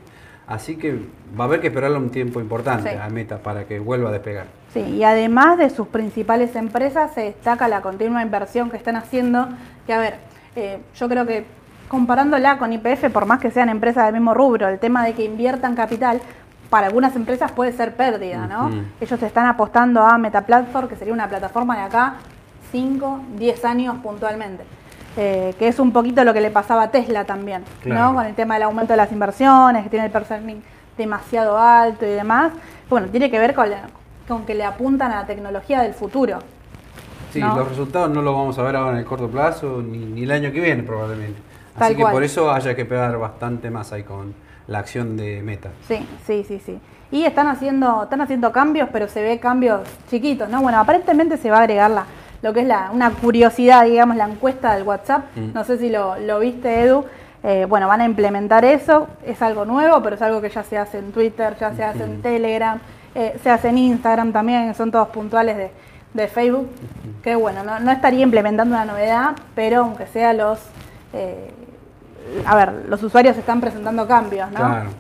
así 0.51 0.77
que 0.77 0.93
va 1.39 1.45
a 1.45 1.47
haber 1.47 1.61
que 1.61 1.69
esperarle 1.69 1.97
un 1.97 2.11
tiempo 2.11 2.41
importante 2.41 2.91
Sí. 2.91 2.97
a 3.01 3.09
Meta 3.09 3.39
para 3.39 3.65
que 3.65 3.79
vuelva 3.79 4.11
a 4.11 4.13
despegar. 4.13 4.47
Sí, 4.75 4.81
y 4.81 5.05
además 5.05 5.57
de 5.59 5.71
sus 5.71 5.87
principales 5.89 6.55
empresas, 6.57 7.13
se 7.15 7.23
destaca 7.23 7.69
la 7.69 7.81
continua 7.81 8.21
inversión 8.23 8.69
que 8.69 8.77
están 8.77 8.97
haciendo, 8.97 9.49
que 9.87 9.95
a 9.95 9.99
ver, 9.99 10.15
eh, 10.57 10.79
yo 10.97 11.09
creo 11.09 11.25
que 11.25 11.45
comparándola 11.89 12.59
con 12.59 12.73
IPF, 12.73 13.11
por 13.11 13.27
más 13.27 13.41
que 13.41 13.51
sean 13.51 13.69
empresas 13.69 14.05
del 14.05 14.15
mismo 14.15 14.35
rubro, 14.35 14.69
el 14.69 14.79
tema 14.79 15.05
de 15.05 15.13
que 15.15 15.25
inviertan 15.25 15.75
capital, 15.75 16.21
para 16.69 16.87
algunas 16.87 17.17
empresas 17.17 17.51
puede 17.51 17.73
ser 17.73 17.95
pérdida, 17.97 18.47
¿no? 18.47 18.71
Ellos 19.01 19.21
están 19.23 19.47
apostando 19.47 20.03
a 20.03 20.19
Metaplatform, 20.19 20.87
que 20.89 20.95
sería 20.95 21.13
una 21.13 21.29
plataforma 21.29 21.77
de 21.77 21.83
acá 21.83 22.15
5, 22.71 23.21
10 23.37 23.65
años 23.65 23.97
puntualmente. 24.03 24.63
Eh, 25.16 25.55
que 25.59 25.66
es 25.68 25.79
un 25.81 25.92
poquito 25.92 26.23
lo 26.25 26.33
que 26.33 26.40
le 26.40 26.51
pasaba 26.51 26.85
a 26.85 26.90
Tesla 26.90 27.25
también, 27.25 27.64
Claro. 27.83 28.01
¿no? 28.11 28.14
Con 28.14 28.27
el 28.27 28.35
tema 28.35 28.55
del 28.55 28.62
aumento 28.64 28.92
de 28.92 28.96
las 28.96 29.11
inversiones, 29.11 29.83
que 29.83 29.90
tiene 29.90 30.07
el 30.07 30.12
personal 30.12 30.57
demasiado 30.96 31.59
alto 31.59 32.07
y 32.07 32.11
demás. 32.11 32.53
Bueno, 32.88 33.09
tiene 33.09 33.31
que 33.31 33.38
ver 33.38 33.55
con, 33.55 33.68
la- 33.70 33.88
con 34.29 34.46
que 34.46 34.55
le 34.55 34.64
apuntan 34.64 35.11
a 35.12 35.16
la 35.23 35.27
tecnología 35.27 35.83
del 35.83 35.94
futuro. 35.94 36.38
Sí, 37.33 37.40
¿no? 37.40 37.57
los 37.57 37.68
resultados 37.68 38.11
no 38.11 38.23
los 38.23 38.35
vamos 38.35 38.59
a 38.59 38.62
ver 38.62 38.77
ahora 38.77 38.92
en 38.92 38.99
el 38.99 39.05
corto 39.05 39.29
plazo, 39.29 39.83
ni, 39.83 39.99
ni 39.99 40.23
el 40.25 40.31
año 40.31 40.53
que 40.53 40.61
viene 40.61 40.83
probablemente. 40.83 41.40
Tal 41.75 41.85
Así 41.87 41.94
que 41.96 42.03
cual. 42.03 42.12
por 42.12 42.23
eso 42.25 42.51
haya 42.53 42.75
que 42.77 42.85
pegar 42.85 43.16
bastante 43.18 43.70
más 43.70 43.92
ahí 43.92 44.03
con 44.05 44.35
la 44.68 44.79
acción 44.81 45.16
de 45.16 45.42
Meta. 45.42 45.70
Sí, 45.88 46.07
sí, 46.27 46.44
sí, 46.46 46.61
sí. 46.64 46.79
Y 47.12 47.25
están 47.25 47.49
haciendo, 47.49 48.05
están 48.05 48.20
haciendo 48.20 48.53
cambios, 48.53 48.88
pero 48.92 49.09
se 49.09 49.23
ve 49.23 49.40
cambios 49.40 49.81
chiquitos, 50.09 50.49
¿no? 50.49 50.61
Bueno, 50.62 50.79
aparentemente 50.79 51.37
se 51.37 51.51
va 51.51 51.59
a 51.59 51.61
agregar 51.61 51.90
la, 51.90 52.05
lo 52.42 52.53
que 52.53 52.61
es 52.61 52.66
la, 52.66 52.90
una 52.92 53.11
curiosidad, 53.11 53.85
digamos, 53.85 54.16
la 54.16 54.26
encuesta 54.26 54.74
del 54.74 54.85
WhatsApp. 54.85 55.24
Mm. 55.37 55.53
No 55.53 55.64
sé 55.64 55.79
si 55.79 55.90
lo, 55.90 56.18
lo 56.18 56.38
viste, 56.38 56.83
Edu. 56.83 57.05
Eh, 57.42 57.66
bueno, 57.68 57.88
van 57.88 58.00
a 58.00 58.05
implementar 58.05 58.64
eso. 58.64 59.09
Es 59.24 59.40
algo 59.42 59.64
nuevo, 59.64 60.03
pero 60.03 60.16
es 60.16 60.22
algo 60.22 60.40
que 60.40 60.50
ya 60.50 60.62
se 60.62 60.79
hace 60.79 60.98
en 60.98 61.12
Twitter, 61.12 61.57
ya 61.59 61.72
se 61.74 61.85
hace 61.85 62.05
en 62.05 62.22
Telegram, 62.22 62.79
eh, 63.14 63.38
se 63.42 63.50
hace 63.50 63.68
en 63.68 63.79
Instagram 63.79 64.33
también, 64.33 64.74
son 64.74 64.90
todos 64.90 65.09
puntuales 65.09 65.57
de, 65.57 65.70
de 66.14 66.29
Facebook. 66.29 66.68
Que 67.22 67.35
bueno, 67.35 67.62
no, 67.64 67.81
no 67.81 67.90
estaría 67.90 68.22
implementando 68.22 68.74
una 68.74 68.85
novedad, 68.85 69.33
pero 69.55 69.81
aunque 69.81 70.07
sea 70.07 70.33
los... 70.33 70.59
eh, 71.12 71.50
a 72.46 72.55
ver, 72.55 72.85
los 72.88 73.03
usuarios 73.03 73.37
están 73.37 73.61
presentando 73.61 74.07
cambios, 74.07 74.50
¿no? 74.53 74.59
Claro. 74.59 74.90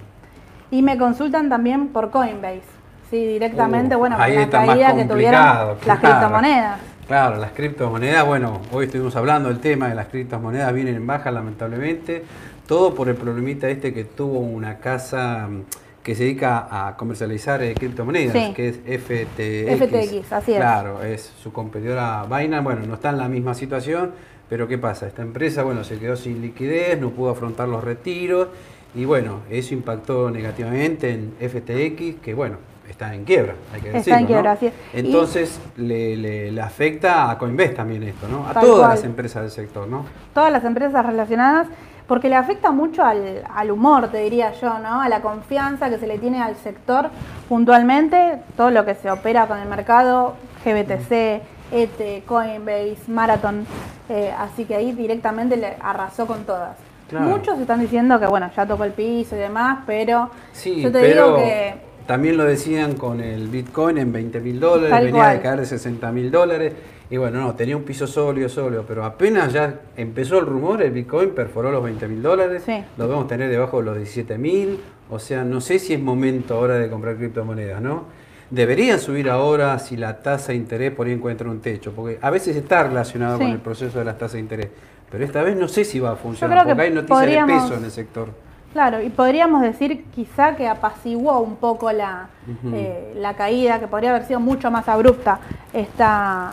Y 0.70 0.82
me 0.82 0.96
consultan 0.98 1.48
también 1.48 1.88
por 1.88 2.10
Coinbase. 2.10 2.62
Sí, 3.10 3.24
directamente, 3.26 3.96
Uh, 3.96 3.98
bueno, 3.98 4.16
por 4.16 4.28
la 4.28 4.48
caída 4.50 4.94
que 4.94 5.04
tuvieron 5.04 5.40
complicado, 5.40 5.76
las 5.86 5.98
claro. 5.98 6.00
criptomonedas. 6.00 6.78
Claro, 7.10 7.38
las 7.38 7.50
criptomonedas, 7.50 8.24
bueno, 8.24 8.60
hoy 8.70 8.84
estuvimos 8.84 9.16
hablando 9.16 9.48
del 9.48 9.58
tema 9.58 9.88
de 9.88 9.96
las 9.96 10.06
criptomonedas, 10.06 10.72
vienen 10.72 10.94
en 10.94 11.04
baja 11.08 11.32
lamentablemente, 11.32 12.22
todo 12.68 12.94
por 12.94 13.08
el 13.08 13.16
problemita 13.16 13.68
este 13.68 13.92
que 13.92 14.04
tuvo 14.04 14.38
una 14.38 14.78
casa 14.78 15.48
mm, 15.50 15.62
que 16.04 16.14
se 16.14 16.22
dedica 16.22 16.68
a 16.70 16.96
comercializar 16.96 17.64
eh, 17.64 17.74
criptomonedas, 17.74 18.32
Sí. 18.32 18.52
que 18.54 18.68
es 18.68 18.76
FTX. 18.76 19.88
FTX, 19.88 20.32
así 20.32 20.52
es. 20.52 20.58
Claro, 20.58 21.02
es 21.02 21.32
su 21.42 21.52
competidora 21.52 22.22
Binance, 22.30 22.62
bueno, 22.62 22.86
no 22.86 22.94
está 22.94 23.10
en 23.10 23.18
la 23.18 23.28
misma 23.28 23.54
situación, 23.54 24.12
pero 24.48 24.68
¿qué 24.68 24.78
pasa? 24.78 25.08
Esta 25.08 25.22
empresa, 25.22 25.64
bueno, 25.64 25.82
se 25.82 25.98
quedó 25.98 26.14
sin 26.14 26.40
liquidez, 26.40 27.00
no 27.00 27.10
pudo 27.10 27.30
afrontar 27.30 27.66
los 27.66 27.82
retiros 27.82 28.46
y 28.94 29.04
bueno, 29.04 29.40
eso 29.50 29.74
impactó 29.74 30.30
negativamente 30.30 31.10
en 31.10 31.32
FTX, 31.40 32.20
que 32.22 32.34
bueno, 32.34 32.58
está 32.90 33.14
en 33.14 33.24
quiebra, 33.24 33.54
hay 33.72 33.80
que 33.80 33.86
Está 33.88 33.98
decirlo. 33.98 34.18
en 34.20 34.26
quiebra, 34.26 34.42
¿no? 34.44 34.50
así 34.50 34.66
es. 34.66 34.72
Y- 34.94 34.98
Entonces 35.00 35.60
le, 35.76 36.16
le- 36.16 36.50
le 36.52 36.60
afecta 36.60 37.30
a 37.30 37.38
Coinbase 37.38 37.70
también 37.70 38.02
esto, 38.02 38.28
¿no? 38.28 38.46
A 38.48 38.52
Tal 38.52 38.62
todas 38.64 38.78
cual. 38.78 38.90
las 38.90 39.04
empresas 39.04 39.42
del 39.42 39.50
sector, 39.50 39.88
¿no? 39.88 40.04
Todas 40.34 40.50
las 40.52 40.64
empresas 40.64 41.04
relacionadas, 41.04 41.66
porque 42.06 42.28
le 42.28 42.34
afecta 42.36 42.72
mucho 42.72 43.04
al, 43.04 43.44
al 43.54 43.70
humor, 43.70 44.08
te 44.08 44.18
diría 44.18 44.52
yo, 44.60 44.78
¿no? 44.80 45.00
A 45.00 45.08
la 45.08 45.20
confianza 45.20 45.88
que 45.90 45.98
se 45.98 46.06
le 46.08 46.18
tiene 46.18 46.42
al 46.42 46.56
sector 46.56 47.08
puntualmente, 47.48 48.38
todo 48.56 48.70
lo 48.70 48.84
que 48.84 48.94
se 48.94 49.10
opera 49.10 49.46
con 49.46 49.58
el 49.58 49.68
mercado, 49.68 50.34
GBTC, 50.64 51.42
ETE, 51.72 52.22
Coinbase, 52.26 52.96
Marathon, 53.08 53.66
eh, 54.08 54.32
así 54.38 54.64
que 54.64 54.74
ahí 54.74 54.92
directamente 54.92 55.56
le 55.56 55.76
arrasó 55.80 56.26
con 56.26 56.44
todas. 56.44 56.76
Claro. 57.08 57.26
Muchos 57.26 57.58
están 57.58 57.80
diciendo 57.80 58.18
que, 58.20 58.26
bueno, 58.26 58.50
ya 58.56 58.64
tocó 58.66 58.84
el 58.84 58.92
piso 58.92 59.34
y 59.36 59.38
demás, 59.40 59.80
pero 59.84 60.30
Sí, 60.52 60.80
yo 60.80 60.90
te 60.92 61.00
pero 61.00 61.24
digo 61.26 61.36
que 61.36 61.74
también 62.10 62.36
lo 62.36 62.42
decían 62.42 62.94
con 62.94 63.20
el 63.20 63.46
Bitcoin 63.46 63.96
en 63.96 64.12
20 64.12 64.40
mil 64.40 64.58
dólares, 64.58 64.90
Tal 64.90 65.04
venía 65.04 65.20
cual. 65.22 65.36
de 65.36 65.42
caer 65.42 65.60
de 65.60 65.66
60 65.66 66.10
mil 66.10 66.28
dólares. 66.32 66.72
Y 67.08 67.16
bueno, 67.18 67.40
no, 67.40 67.54
tenía 67.54 67.76
un 67.76 67.84
piso 67.84 68.08
sólido, 68.08 68.48
sólido, 68.48 68.84
pero 68.84 69.04
apenas 69.04 69.52
ya 69.52 69.74
empezó 69.96 70.40
el 70.40 70.46
rumor, 70.46 70.82
el 70.82 70.90
Bitcoin 70.90 71.30
perforó 71.30 71.70
los 71.70 71.84
20 71.84 72.08
mil 72.08 72.20
dólares, 72.20 72.64
Sí. 72.66 72.82
lo 72.98 73.06
vamos 73.06 73.26
a 73.26 73.28
tener 73.28 73.48
debajo 73.48 73.78
de 73.78 73.84
los 73.84 73.96
17 73.96 74.38
mil, 74.38 74.80
o 75.08 75.20
sea, 75.20 75.44
no 75.44 75.60
sé 75.60 75.78
si 75.78 75.94
es 75.94 76.00
momento 76.00 76.54
ahora 76.56 76.74
de 76.80 76.90
comprar 76.90 77.14
criptomonedas, 77.14 77.80
¿no? 77.80 78.06
Deberían 78.50 78.98
subir 78.98 79.30
ahora 79.30 79.78
si 79.78 79.96
la 79.96 80.20
tasa 80.20 80.48
de 80.50 80.56
interés 80.56 80.90
por 80.90 81.06
ahí 81.06 81.12
encuentra 81.12 81.48
un 81.48 81.60
techo, 81.60 81.92
porque 81.92 82.18
a 82.20 82.30
veces 82.30 82.56
está 82.56 82.82
relacionado 82.82 83.38
Sí. 83.38 83.44
con 83.44 83.52
el 83.52 83.58
proceso 83.60 84.00
de 84.00 84.04
las 84.04 84.18
tasas 84.18 84.32
de 84.32 84.40
interés, 84.40 84.68
pero 85.12 85.24
esta 85.24 85.44
vez 85.44 85.54
no 85.56 85.68
sé 85.68 85.84
si 85.84 86.00
va 86.00 86.10
a 86.10 86.16
funcionar, 86.16 86.66
porque 86.66 86.82
hay 86.82 86.90
noticias 86.90 87.18
podríamos- 87.20 87.54
de 87.62 87.68
peso 87.68 87.78
en 87.78 87.84
el 87.84 87.90
sector. 87.92 88.49
Claro, 88.72 89.02
y 89.02 89.10
podríamos 89.10 89.62
decir 89.62 90.04
quizá 90.14 90.54
que 90.54 90.68
apaciguó 90.68 91.40
un 91.40 91.56
poco 91.56 91.90
la, 91.90 92.28
eh, 92.72 93.12
la 93.16 93.34
caída, 93.34 93.80
que 93.80 93.88
podría 93.88 94.10
haber 94.10 94.26
sido 94.26 94.38
mucho 94.38 94.70
más 94.70 94.88
abrupta 94.88 95.40
esta, 95.72 96.52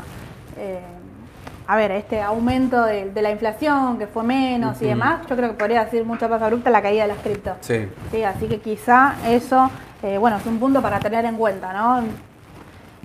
eh, 0.57 0.79
a 1.67 1.75
ver, 1.75 1.91
este 1.91 2.19
aumento 2.21 2.81
de, 2.83 3.11
de 3.11 3.21
la 3.21 3.29
inflación, 3.29 3.99
que 3.99 4.07
fue 4.07 4.23
menos 4.23 4.81
y 4.81 4.85
demás, 4.85 5.27
yo 5.29 5.35
creo 5.35 5.49
que 5.49 5.55
podría 5.55 5.87
ser 5.91 6.05
mucho 6.05 6.27
más 6.27 6.41
abrupta 6.41 6.71
la 6.71 6.81
caída 6.81 7.03
de 7.03 7.09
las 7.09 7.19
criptos. 7.19 7.53
Sí. 7.61 7.87
Sí, 8.09 8.23
así 8.23 8.47
que 8.47 8.59
quizá 8.61 9.13
eso, 9.27 9.69
eh, 10.01 10.17
bueno, 10.17 10.37
es 10.37 10.45
un 10.47 10.57
punto 10.57 10.81
para 10.81 10.99
tener 10.99 11.23
en 11.25 11.35
cuenta, 11.35 11.71
¿no? 11.71 12.03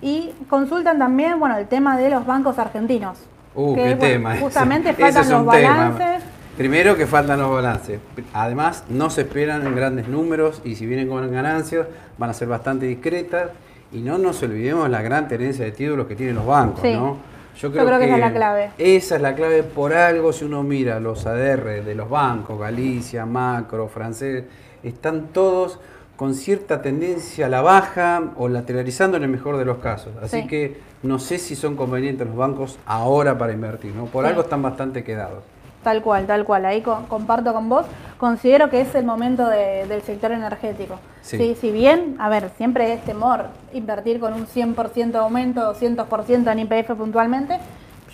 Y 0.00 0.32
consultan 0.48 0.98
también, 0.98 1.38
bueno, 1.38 1.58
el 1.58 1.68
tema 1.68 1.98
de 1.98 2.08
los 2.08 2.24
bancos 2.24 2.58
argentinos. 2.58 3.18
Uh, 3.54 3.74
que, 3.74 3.82
qué 3.82 3.88
bueno, 3.94 4.00
tema. 4.00 4.36
Justamente 4.38 4.90
Ese 4.92 5.02
faltan 5.02 5.22
es 5.22 5.28
los 5.28 5.50
tema. 5.50 6.18
Primero 6.56 6.96
que 6.96 7.06
faltan 7.06 7.40
los 7.40 7.50
balances. 7.50 7.98
Además, 8.34 8.84
no 8.88 9.08
se 9.10 9.22
esperan 9.22 9.74
grandes 9.74 10.06
números 10.08 10.60
y 10.64 10.74
si 10.74 10.86
vienen 10.86 11.08
con 11.08 11.30
ganancias 11.32 11.86
van 12.18 12.30
a 12.30 12.34
ser 12.34 12.48
bastante 12.48 12.86
discretas. 12.86 13.50
Y 13.90 14.00
no 14.00 14.16
nos 14.18 14.42
olvidemos 14.42 14.88
la 14.88 15.02
gran 15.02 15.28
tenencia 15.28 15.64
de 15.64 15.72
títulos 15.72 16.06
que 16.06 16.14
tienen 16.16 16.34
los 16.34 16.46
bancos, 16.46 16.80
Sí. 16.82 16.94
¿no? 16.94 17.18
Yo 17.58 17.70
creo 17.70 17.98
que 17.98 18.06
esa 18.06 18.14
es 18.14 18.20
la 18.20 18.32
clave. 18.32 18.70
Esa 18.78 19.16
es 19.16 19.22
la 19.22 19.34
clave 19.34 19.62
por 19.62 19.92
algo 19.92 20.32
si 20.32 20.46
uno 20.46 20.62
mira 20.62 20.98
los 21.00 21.26
ADR 21.26 21.82
de 21.84 21.94
los 21.94 22.08
bancos, 22.08 22.58
Galicia, 22.58 23.26
Macro, 23.26 23.88
Francés, 23.88 24.44
están 24.82 25.28
todos 25.34 25.78
con 26.16 26.34
cierta 26.34 26.80
tendencia 26.80 27.46
a 27.46 27.48
la 27.50 27.60
baja 27.60 28.22
o 28.36 28.48
lateralizando 28.48 29.18
en 29.18 29.24
el 29.24 29.28
mejor 29.28 29.58
de 29.58 29.66
los 29.66 29.78
casos. 29.78 30.12
Así 30.22 30.42
Sí. 30.42 30.46
que 30.48 30.80
no 31.02 31.18
sé 31.18 31.38
si 31.38 31.54
son 31.54 31.76
convenientes 31.76 32.26
los 32.26 32.36
bancos 32.36 32.78
ahora 32.86 33.36
para 33.36 33.52
invertir, 33.52 33.94
¿no? 33.94 34.06
Por 34.06 34.24
Sí. 34.24 34.30
algo 34.30 34.42
están 34.42 34.62
bastante 34.62 35.04
quedados. 35.04 35.42
Tal 35.82 36.00
cual, 36.02 36.26
tal 36.26 36.44
cual. 36.44 36.64
Ahí 36.64 36.80
co- 36.80 37.04
comparto 37.08 37.52
con 37.52 37.68
vos. 37.68 37.86
Considero 38.18 38.70
que 38.70 38.80
es 38.80 38.94
el 38.94 39.04
momento 39.04 39.48
de- 39.48 39.86
del 39.86 40.02
sector 40.02 40.30
energético. 40.32 40.96
Sí. 41.22 41.38
Sí. 41.38 41.56
Si 41.60 41.70
bien, 41.72 42.16
a 42.20 42.28
ver, 42.28 42.50
siempre 42.56 42.92
es 42.92 43.04
temor 43.04 43.46
invertir 43.72 44.20
con 44.20 44.32
un 44.34 44.46
100% 44.46 45.18
de 45.18 45.24
aumento, 45.24 45.60
200% 45.74 46.50
en 46.52 46.58
IPF 46.60 46.94
puntualmente, 46.94 47.58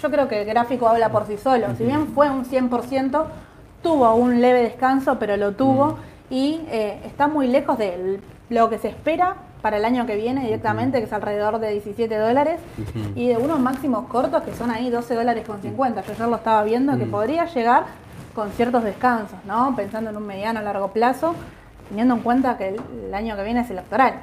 yo 0.00 0.10
creo 0.10 0.28
que 0.28 0.40
el 0.42 0.46
gráfico 0.46 0.88
habla 0.88 1.10
por 1.10 1.26
sí 1.26 1.36
solo. 1.36 1.66
Si 1.76 1.84
bien 1.84 2.06
fue 2.14 2.30
un 2.30 2.44
100%, 2.44 3.26
tuvo 3.82 4.14
un 4.14 4.40
leve 4.40 4.62
descanso, 4.62 5.18
pero 5.18 5.36
lo 5.36 5.52
tuvo 5.52 5.98
y 6.30 6.60
eh, 6.70 7.00
está 7.04 7.28
muy 7.28 7.48
lejos 7.48 7.76
de 7.78 8.20
lo 8.48 8.70
que 8.70 8.78
se 8.78 8.88
espera 8.88 9.34
para 9.62 9.76
el 9.76 9.84
año 9.84 10.06
que 10.06 10.16
viene 10.16 10.42
directamente, 10.44 10.98
que 10.98 11.04
es 11.04 11.12
alrededor 11.12 11.58
de 11.58 11.72
17 11.72 12.16
dólares, 12.16 12.60
y 13.14 13.28
de 13.28 13.36
unos 13.36 13.58
máximos 13.60 14.06
cortos 14.06 14.42
que 14.42 14.54
son 14.54 14.70
ahí 14.70 14.90
12 14.90 15.14
dólares 15.14 15.44
con 15.46 15.60
50. 15.60 16.02
Yo 16.02 16.12
ayer 16.12 16.28
lo 16.28 16.36
estaba 16.36 16.62
viendo 16.64 16.96
que 16.96 17.06
podría 17.06 17.44
llegar 17.46 17.84
con 18.34 18.50
ciertos 18.52 18.84
descansos, 18.84 19.38
¿no? 19.46 19.74
Pensando 19.74 20.10
en 20.10 20.16
un 20.16 20.26
mediano 20.26 20.60
a 20.60 20.62
largo 20.62 20.88
plazo, 20.92 21.34
teniendo 21.88 22.14
en 22.14 22.20
cuenta 22.20 22.56
que 22.56 22.68
el, 22.68 23.14
año 23.14 23.36
que 23.36 23.42
viene 23.42 23.60
es 23.60 23.70
electoral. 23.70 24.14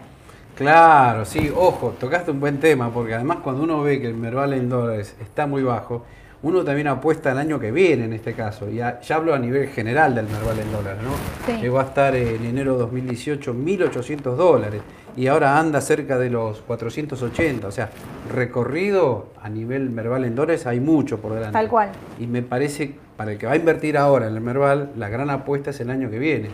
Claro, 0.55 1.25
sí, 1.25 1.51
ojo, 1.53 1.95
tocaste 1.99 2.31
un 2.31 2.39
buen 2.39 2.59
tema, 2.61 2.89
porque 2.89 3.13
además 3.13 3.39
cuando 3.43 3.63
uno 3.63 3.81
ve 3.81 3.99
que 3.99 4.07
el 4.07 4.13
Merval 4.13 4.53
en 4.53 4.69
dólares 4.69 5.15
está 5.19 5.47
muy 5.47 5.63
bajo, 5.63 6.05
uno 6.43 6.63
también 6.63 6.87
apuesta 6.87 7.31
al 7.31 7.39
año 7.39 7.59
que 7.59 7.71
viene 7.71 8.05
en 8.05 8.13
este 8.13 8.33
caso, 8.33 8.69
y 8.69 8.79
a- 8.79 9.01
ya 9.01 9.15
hablo 9.15 9.33
a 9.33 9.39
nivel 9.39 9.67
general 9.67 10.15
del 10.15 10.27
Merval 10.27 10.59
en 10.59 10.71
dólares, 10.71 11.01
¿no? 11.03 11.11
Sí. 11.53 11.59
Llegó 11.61 11.79
a 11.79 11.83
estar 11.83 12.15
en 12.15 12.45
enero 12.45 12.73
de 12.73 12.79
2018 12.79 13.53
1.800 13.53 14.37
dólares, 14.37 14.81
y 15.17 15.27
ahora 15.27 15.59
anda 15.59 15.79
cerca 15.81 16.17
de 16.17 16.29
los 16.29 16.61
480, 16.61 17.67
o 17.67 17.71
sea, 17.71 17.89
recorrido 18.33 19.29
a 19.41 19.49
nivel 19.49 19.89
Merval 19.89 20.25
en 20.25 20.35
dólares 20.35 20.65
hay 20.67 20.79
mucho 20.79 21.19
por 21.19 21.33
delante. 21.33 21.53
Tal 21.53 21.69
cual. 21.69 21.89
Y 22.19 22.27
me 22.27 22.41
parece, 22.41 22.93
para 23.15 23.31
el 23.31 23.37
que 23.37 23.45
va 23.45 23.53
a 23.53 23.55
invertir 23.55 23.97
ahora 23.97 24.27
en 24.27 24.35
el 24.35 24.41
Merval, 24.41 24.91
la 24.97 25.07
gran 25.09 25.29
apuesta 25.29 25.69
es 25.69 25.79
el 25.79 25.89
año 25.89 26.09
que 26.09 26.19
viene. 26.19 26.49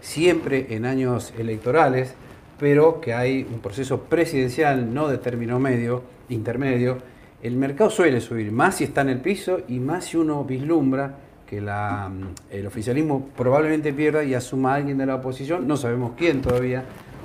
Siempre 0.00 0.66
en 0.70 0.84
años 0.84 1.32
electorales, 1.38 2.14
pero 2.58 3.00
que 3.00 3.14
hay 3.14 3.46
un 3.50 3.60
proceso 3.60 4.02
presidencial, 4.02 4.92
no 4.92 5.08
de 5.08 5.18
término 5.18 5.58
medio, 5.58 6.02
intermedio, 6.28 6.98
el 7.42 7.56
mercado 7.56 7.90
suele 7.90 8.20
subir, 8.20 8.50
más 8.52 8.76
si 8.76 8.84
está 8.84 9.02
en 9.02 9.10
el 9.10 9.20
piso 9.20 9.60
y 9.68 9.78
más 9.78 10.06
si 10.06 10.16
uno 10.16 10.44
vislumbra 10.44 11.16
que 11.46 11.60
la, 11.60 12.08
mm, 12.08 12.52
el 12.52 12.66
oficialismo 12.66 13.28
probablemente 13.36 13.92
pierda 13.92 14.24
y 14.24 14.34
asuma 14.34 14.72
a 14.72 14.76
alguien 14.76 14.96
de 14.96 15.06
la 15.06 15.16
oposición, 15.16 15.66
no 15.68 15.76
sabemos 15.76 16.12
quién 16.16 16.40
todavía, 16.40 16.84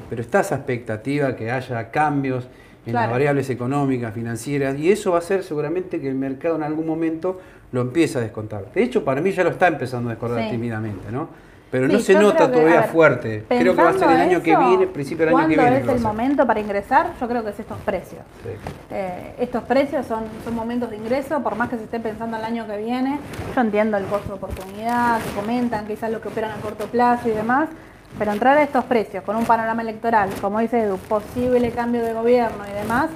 pero 0.10 0.22
está 0.22 0.40
esa 0.42 0.56
expectativa 0.56 1.36
que 1.36 1.52
haya 1.52 1.92
cambios 1.92 2.48
en 2.86 2.94
las 2.94 3.10
variables 3.12 3.50
económicas, 3.50 4.14
financieras, 4.14 4.78
y 4.80 4.92
eso 4.92 5.12
va 5.12 5.18
a 5.18 5.20
hacer 5.20 5.44
seguramente 5.44 6.00
que 6.02 6.08
el 6.10 6.16
mercado 6.16 6.56
en 6.56 6.64
algún 6.64 6.88
momento 6.88 7.40
lo 7.72 7.82
empiece 7.82 8.18
a 8.18 8.22
descontar. 8.22 8.66
De 8.74 8.82
hecho, 8.82 9.04
para 9.06 9.22
mí 9.22 9.32
ya 9.32 9.44
lo 9.44 9.52
está 9.52 9.68
empezando 9.68 10.10
a 10.10 10.14
descontar 10.14 10.44
Sí. 10.46 10.52
tímidamente, 10.52 11.12
¿no? 11.12 11.28
Pero 11.72 11.86
Sí, 11.86 11.94
no 11.94 12.00
se 12.00 12.14
nota 12.16 12.48
que, 12.48 12.54
todavía 12.54 12.80
ver, 12.82 12.90
fuerte. 12.90 13.44
Creo 13.48 13.76
que 13.76 13.82
va 13.84 13.90
a 13.90 13.94
ser 13.94 14.10
el 14.10 14.18
año 14.22 14.42
que 14.42 14.58
viene, 14.58 14.88
principio 14.88 15.28
del 15.28 15.36
año 15.36 15.48
que 15.50 15.56
¿cuándo 15.56 15.62
viene. 15.72 15.78
es 15.82 15.88
va 15.88 15.92
a 15.92 15.94
el 15.94 16.00
ser. 16.00 16.08
momento 16.08 16.48
para 16.48 16.60
ingresar? 16.62 17.12
Yo 17.22 17.28
creo 17.28 17.44
que 17.44 17.50
es 17.52 17.60
estos 17.60 17.78
precios. 17.82 18.22
Sí. 18.42 18.50
Eh, 18.90 19.36
estos 19.38 19.62
precios 19.66 20.08
son, 20.08 20.24
son 20.44 20.56
momentos 20.56 20.90
de 20.90 20.98
ingreso, 20.98 21.44
por 21.44 21.56
más 21.56 21.70
que 21.70 21.78
se 21.78 21.84
esté 21.84 22.00
pensando 22.00 22.38
el 22.38 22.44
año 22.44 22.66
que 22.66 22.76
viene. 22.78 23.20
Yo 23.54 23.62
entiendo 23.62 23.98
el 23.98 24.06
costo 24.06 24.30
de 24.30 24.34
oportunidad, 24.34 25.22
que 25.22 25.30
comentan 25.40 25.86
quizás 25.86 26.10
lo 26.12 26.20
que 26.22 26.30
operan 26.30 26.50
a 26.52 26.56
corto 26.56 26.86
plazo 26.88 27.30
y 27.30 27.34
demás, 27.34 27.70
pero 28.18 28.32
entrar 28.32 28.58
a 28.58 28.64
estos 28.64 28.84
precios 28.86 29.24
con 29.24 29.36
un 29.36 29.46
panorama 29.46 29.82
electoral, 29.82 30.30
como 30.42 30.60
dice 30.60 30.82
Edu, 30.82 30.98
posible 30.98 31.72
cambio 31.72 32.04
de 32.04 32.14
gobierno 32.14 32.64
y 32.70 32.74
demás, 32.74 33.10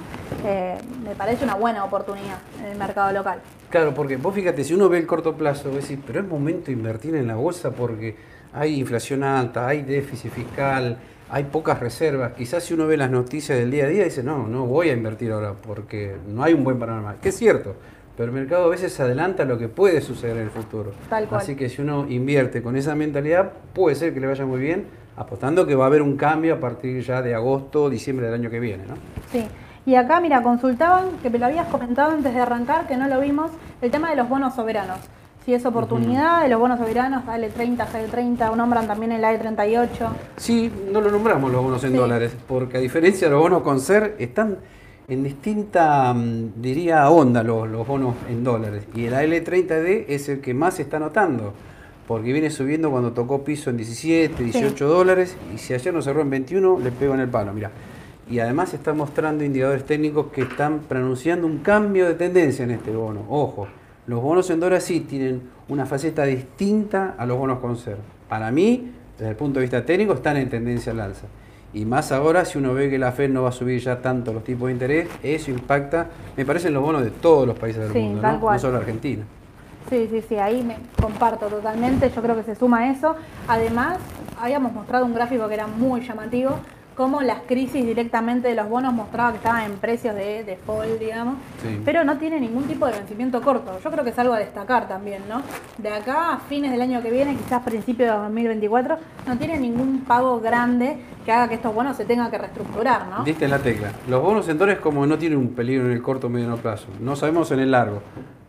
eh, 0.44 0.78
me 1.04 1.14
parece 1.14 1.44
una 1.44 1.54
buena 1.54 1.84
oportunidad 1.84 2.38
en 2.60 2.72
el 2.72 2.78
mercado 2.78 3.12
local. 3.12 3.40
Claro, 3.70 3.92
porque 3.92 4.16
vos 4.16 4.34
fíjate, 4.34 4.62
si 4.62 4.74
uno 4.74 4.88
ve 4.88 4.98
el 4.98 5.06
corto 5.06 5.34
plazo, 5.34 5.70
vos 5.70 5.82
decís, 5.82 5.98
pero 6.06 6.20
es 6.20 6.26
momento 6.26 6.66
de 6.66 6.72
invertir 6.72 7.14
en 7.16 7.26
la 7.26 7.34
bolsa 7.34 7.72
porque 7.72 8.16
hay 8.52 8.78
inflación 8.78 9.24
alta, 9.24 9.66
hay 9.66 9.82
déficit 9.82 10.30
fiscal, 10.30 10.96
hay 11.28 11.44
pocas 11.44 11.80
reservas. 11.80 12.32
Quizás 12.34 12.62
si 12.62 12.74
uno 12.74 12.86
ve 12.86 12.96
las 12.96 13.10
noticias 13.10 13.58
del 13.58 13.70
día 13.70 13.86
a 13.86 13.88
día, 13.88 14.04
dice, 14.04 14.22
no, 14.22 14.46
no 14.46 14.66
voy 14.66 14.90
a 14.90 14.92
invertir 14.92 15.32
ahora 15.32 15.54
porque 15.54 16.16
no 16.28 16.44
hay 16.44 16.54
un 16.54 16.62
buen 16.62 16.78
panorama. 16.78 17.16
Que 17.20 17.30
es 17.30 17.36
cierto, 17.36 17.74
pero 18.16 18.28
el 18.28 18.34
mercado 18.34 18.64
a 18.64 18.68
veces 18.68 18.92
se 18.92 19.02
adelanta 19.02 19.44
lo 19.44 19.58
que 19.58 19.68
puede 19.68 20.00
suceder 20.00 20.36
en 20.36 20.44
el 20.44 20.50
futuro. 20.50 20.92
Tal 21.10 21.26
cual. 21.26 21.40
Así 21.40 21.56
que 21.56 21.68
si 21.68 21.82
uno 21.82 22.06
invierte 22.08 22.62
con 22.62 22.76
esa 22.76 22.94
mentalidad, 22.94 23.52
puede 23.72 23.96
ser 23.96 24.14
que 24.14 24.20
le 24.20 24.26
vaya 24.26 24.46
muy 24.46 24.60
bien, 24.60 24.86
apostando 25.16 25.66
que 25.66 25.74
va 25.74 25.84
a 25.84 25.86
haber 25.88 26.02
un 26.02 26.16
cambio 26.16 26.54
a 26.54 26.60
partir 26.60 27.02
ya 27.02 27.22
de 27.22 27.34
agosto, 27.34 27.90
diciembre 27.90 28.26
del 28.26 28.34
año 28.36 28.50
que 28.50 28.60
viene, 28.60 28.84
¿no? 28.86 28.94
Sí. 29.32 29.44
Y 29.86 29.96
acá, 29.96 30.20
mira, 30.20 30.42
consultaban, 30.42 31.10
que 31.22 31.28
me 31.28 31.38
lo 31.38 31.46
habías 31.46 31.66
comentado 31.66 32.12
antes 32.12 32.32
de 32.32 32.40
arrancar, 32.40 32.86
que 32.86 32.96
no 32.96 33.06
lo 33.06 33.20
vimos, 33.20 33.50
el 33.82 33.90
tema 33.90 34.08
de 34.10 34.16
los 34.16 34.28
bonos 34.28 34.54
soberanos. 34.54 34.98
Si 35.44 35.52
es 35.52 35.66
oportunidad 35.66 36.42
de 36.42 36.48
los 36.48 36.58
bonos 36.58 36.78
soberanos, 36.78 37.24
AL30, 37.26 37.86
GL30, 37.86 38.56
nombran 38.56 38.86
también 38.86 39.12
el 39.12 39.22
AE38. 39.22 39.88
Sí, 40.38 40.72
no 40.90 41.02
lo 41.02 41.10
nombramos 41.10 41.52
los 41.52 41.62
bonos 41.62 41.84
en 41.84 41.90
Sí. 41.90 41.96
dólares, 41.98 42.34
porque 42.48 42.78
a 42.78 42.80
diferencia 42.80 43.26
de 43.26 43.32
los 43.34 43.42
bonos 43.42 43.60
con 43.62 43.78
ser, 43.78 44.16
están 44.18 44.56
en 45.06 45.22
distinta, 45.22 46.12
mm, 46.14 46.60
diría, 46.60 47.08
onda 47.10 47.42
los, 47.42 47.68
los 47.68 47.86
bonos 47.86 48.14
en 48.28 48.42
dólares. 48.42 48.84
Y 48.94 49.06
el 49.06 49.14
AL30D 49.14 50.06
es 50.08 50.28
el 50.28 50.40
que 50.40 50.54
más 50.54 50.74
se 50.74 50.82
está 50.82 50.98
notando, 50.98 51.52
porque 52.08 52.32
viene 52.32 52.50
subiendo 52.50 52.90
cuando 52.90 53.12
tocó 53.12 53.44
piso 53.44 53.70
en 53.70 53.76
17, 53.76 54.42
18 54.42 54.88
dólares, 54.88 55.36
y 55.54 55.58
si 55.58 55.74
ayer 55.74 55.92
no 55.92 56.02
cerró 56.02 56.22
en 56.22 56.30
21, 56.30 56.80
le 56.80 56.90
pego 56.90 57.14
en 57.14 57.20
el 57.20 57.28
palo, 57.28 57.52
mira. 57.52 57.70
Y 58.30 58.38
además 58.38 58.72
está 58.72 58.94
mostrando 58.94 59.44
indicadores 59.44 59.84
técnicos 59.84 60.28
que 60.32 60.42
están 60.42 60.80
pronunciando 60.80 61.46
un 61.46 61.58
cambio 61.58 62.06
de 62.06 62.14
tendencia 62.14 62.64
en 62.64 62.70
este 62.70 62.90
bono. 62.90 63.26
Ojo, 63.28 63.68
los 64.06 64.22
bonos 64.22 64.48
en 64.48 64.60
dólares 64.60 64.84
sí 64.84 65.00
tienen 65.00 65.42
una 65.68 65.84
faceta 65.84 66.24
distinta 66.24 67.14
a 67.18 67.26
los 67.26 67.36
bonos 67.36 67.58
con 67.58 67.76
ser. 67.76 67.98
Para 68.28 68.50
mí, 68.50 68.92
desde 69.18 69.30
el 69.30 69.36
punto 69.36 69.60
de 69.60 69.64
vista 69.64 69.84
técnico, 69.84 70.14
están 70.14 70.38
en 70.38 70.48
tendencia 70.48 70.92
al 70.92 71.00
alza. 71.00 71.26
Y 71.74 71.84
más 71.84 72.12
ahora, 72.12 72.44
si 72.44 72.56
uno 72.58 72.72
ve 72.72 72.88
que 72.88 72.98
la 72.98 73.10
Fed 73.10 73.30
no 73.30 73.42
va 73.42 73.48
a 73.48 73.52
subir 73.52 73.80
ya 73.80 74.00
tanto 74.00 74.32
los 74.32 74.44
tipos 74.44 74.68
de 74.68 74.72
interés, 74.74 75.08
eso 75.24 75.50
impacta, 75.50 76.06
me 76.36 76.44
parecen 76.46 76.72
los 76.72 76.82
bonos 76.82 77.02
de 77.02 77.10
todos 77.10 77.46
los 77.48 77.58
países 77.58 77.82
del 77.82 77.92
Sí, 77.92 77.98
mundo, 77.98 78.22
¿no? 78.22 78.52
no 78.52 78.58
solo 78.60 78.78
Argentina. 78.78 79.24
Sí, 79.90 80.08
sí, 80.10 80.22
sí, 80.28 80.36
ahí 80.36 80.62
me 80.62 80.76
comparto 81.00 81.46
totalmente, 81.46 82.10
yo 82.14 82.22
creo 82.22 82.36
que 82.36 82.44
se 82.44 82.54
suma 82.54 82.90
eso. 82.90 83.16
Además, 83.48 83.98
habíamos 84.40 84.72
mostrado 84.72 85.04
un 85.04 85.14
gráfico 85.14 85.46
que 85.48 85.54
era 85.54 85.66
muy 85.66 86.00
llamativo, 86.06 86.58
cómo 86.94 87.22
las 87.22 87.38
crisis 87.46 87.84
directamente 87.84 88.48
de 88.48 88.54
los 88.54 88.68
bonos 88.68 88.92
mostraba 88.92 89.30
que 89.32 89.38
estaban 89.38 89.62
en 89.64 89.72
precios 89.78 90.14
de 90.14 90.44
default, 90.44 90.98
digamos, 90.98 91.36
Sí. 91.62 91.80
pero 91.84 92.04
no 92.04 92.16
tiene 92.18 92.38
ningún 92.40 92.64
tipo 92.64 92.86
de 92.86 92.92
vencimiento 92.92 93.40
corto. 93.42 93.78
Yo 93.82 93.90
creo 93.90 94.04
que 94.04 94.10
es 94.10 94.18
algo 94.18 94.34
a 94.34 94.38
destacar 94.38 94.86
también, 94.88 95.22
¿no? 95.28 95.42
De 95.78 95.88
acá 95.90 96.32
a 96.34 96.38
fines 96.38 96.70
del 96.70 96.80
año 96.82 97.02
que 97.02 97.10
viene, 97.10 97.34
quizás 97.36 97.62
principios 97.62 98.10
de 98.10 98.16
2024, 98.16 98.96
no 99.26 99.36
tiene 99.38 99.58
ningún 99.58 100.00
pago 100.06 100.40
grande 100.40 100.98
que 101.24 101.32
haga 101.32 101.48
que 101.48 101.54
estos 101.54 101.74
bonos 101.74 101.96
se 101.96 102.04
tengan 102.04 102.30
que 102.30 102.38
reestructurar, 102.38 103.08
¿no? 103.08 103.24
Diste 103.24 103.44
en 103.46 103.50
la 103.50 103.58
tecla. 103.58 103.90
Los 104.08 104.22
bonos 104.22 104.46
dólares 104.46 104.80
como 104.80 105.06
no 105.06 105.18
tienen 105.18 105.38
un 105.38 105.48
peligro 105.48 105.86
en 105.86 105.92
el 105.92 106.02
corto 106.02 106.28
o 106.28 106.30
mediano 106.30 106.56
plazo. 106.58 106.86
No 107.00 107.16
sabemos 107.16 107.50
en 107.50 107.60
el 107.60 107.70
largo. 107.70 108.02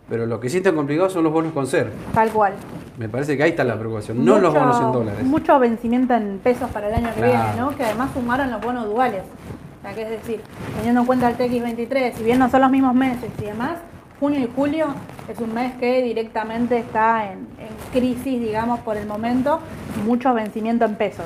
Pero 0.08 0.27
lo 0.27 0.39
que 0.39 0.49
sí 0.49 0.58
están 0.58 0.75
complicados 0.75 1.13
son 1.13 1.23
los 1.23 1.34
bonos 1.34 1.51
con 1.51 1.65
ser. 1.65 1.91
Tal 2.13 2.29
cual. 2.29 2.53
Me 2.97 3.10
parece 3.10 3.36
que 3.36 3.43
ahí 3.43 3.49
está 3.51 3.63
la 3.63 3.77
preocupación. 3.77 4.23
No 4.23 4.39
los 4.39 4.53
bonos 4.53 4.79
en 4.81 4.91
dólares. 4.91 5.23
Mucho 5.25 5.60
vencimiento 5.60 6.13
en 6.13 6.39
pesos 6.39 6.69
para 6.71 6.88
el 6.88 6.93
año 6.95 7.10
que 7.13 7.21
Claro. 7.21 7.34
viene, 7.34 7.60
¿no? 7.60 7.75
Que 7.75 7.84
además 7.84 8.12
sumaron 8.13 8.49
los 8.51 8.62
bonos 8.62 8.86
duales. 8.86 9.23
O 9.23 9.81
sea, 9.81 9.93
que 9.93 10.01
es 10.03 10.10
decir, 10.10 10.41
teniendo 10.77 11.01
en 11.01 11.05
cuenta 11.08 11.29
el 11.29 11.38
TX23, 11.38 12.13
si 12.13 12.23
bien 12.23 12.39
no 12.39 12.49
son 12.49 12.62
los 12.62 12.71
mismos 12.71 12.95
meses 12.95 13.29
y 13.41 13.45
demás, 13.45 13.73
junio 14.19 14.39
y 14.39 14.49
julio 14.55 14.88
es 15.27 15.39
un 15.39 15.53
mes 15.53 15.73
que 15.75 16.01
directamente 16.03 16.77
está 16.77 17.25
en, 17.31 17.39
en 17.60 17.67
crisis, 17.91 18.39
digamos, 18.39 18.79
por 18.79 18.95
el 18.97 19.05
momento, 19.08 19.60
mucho 20.05 20.34
vencimiento 20.34 20.86
en 20.86 20.95
pesos. 20.95 21.25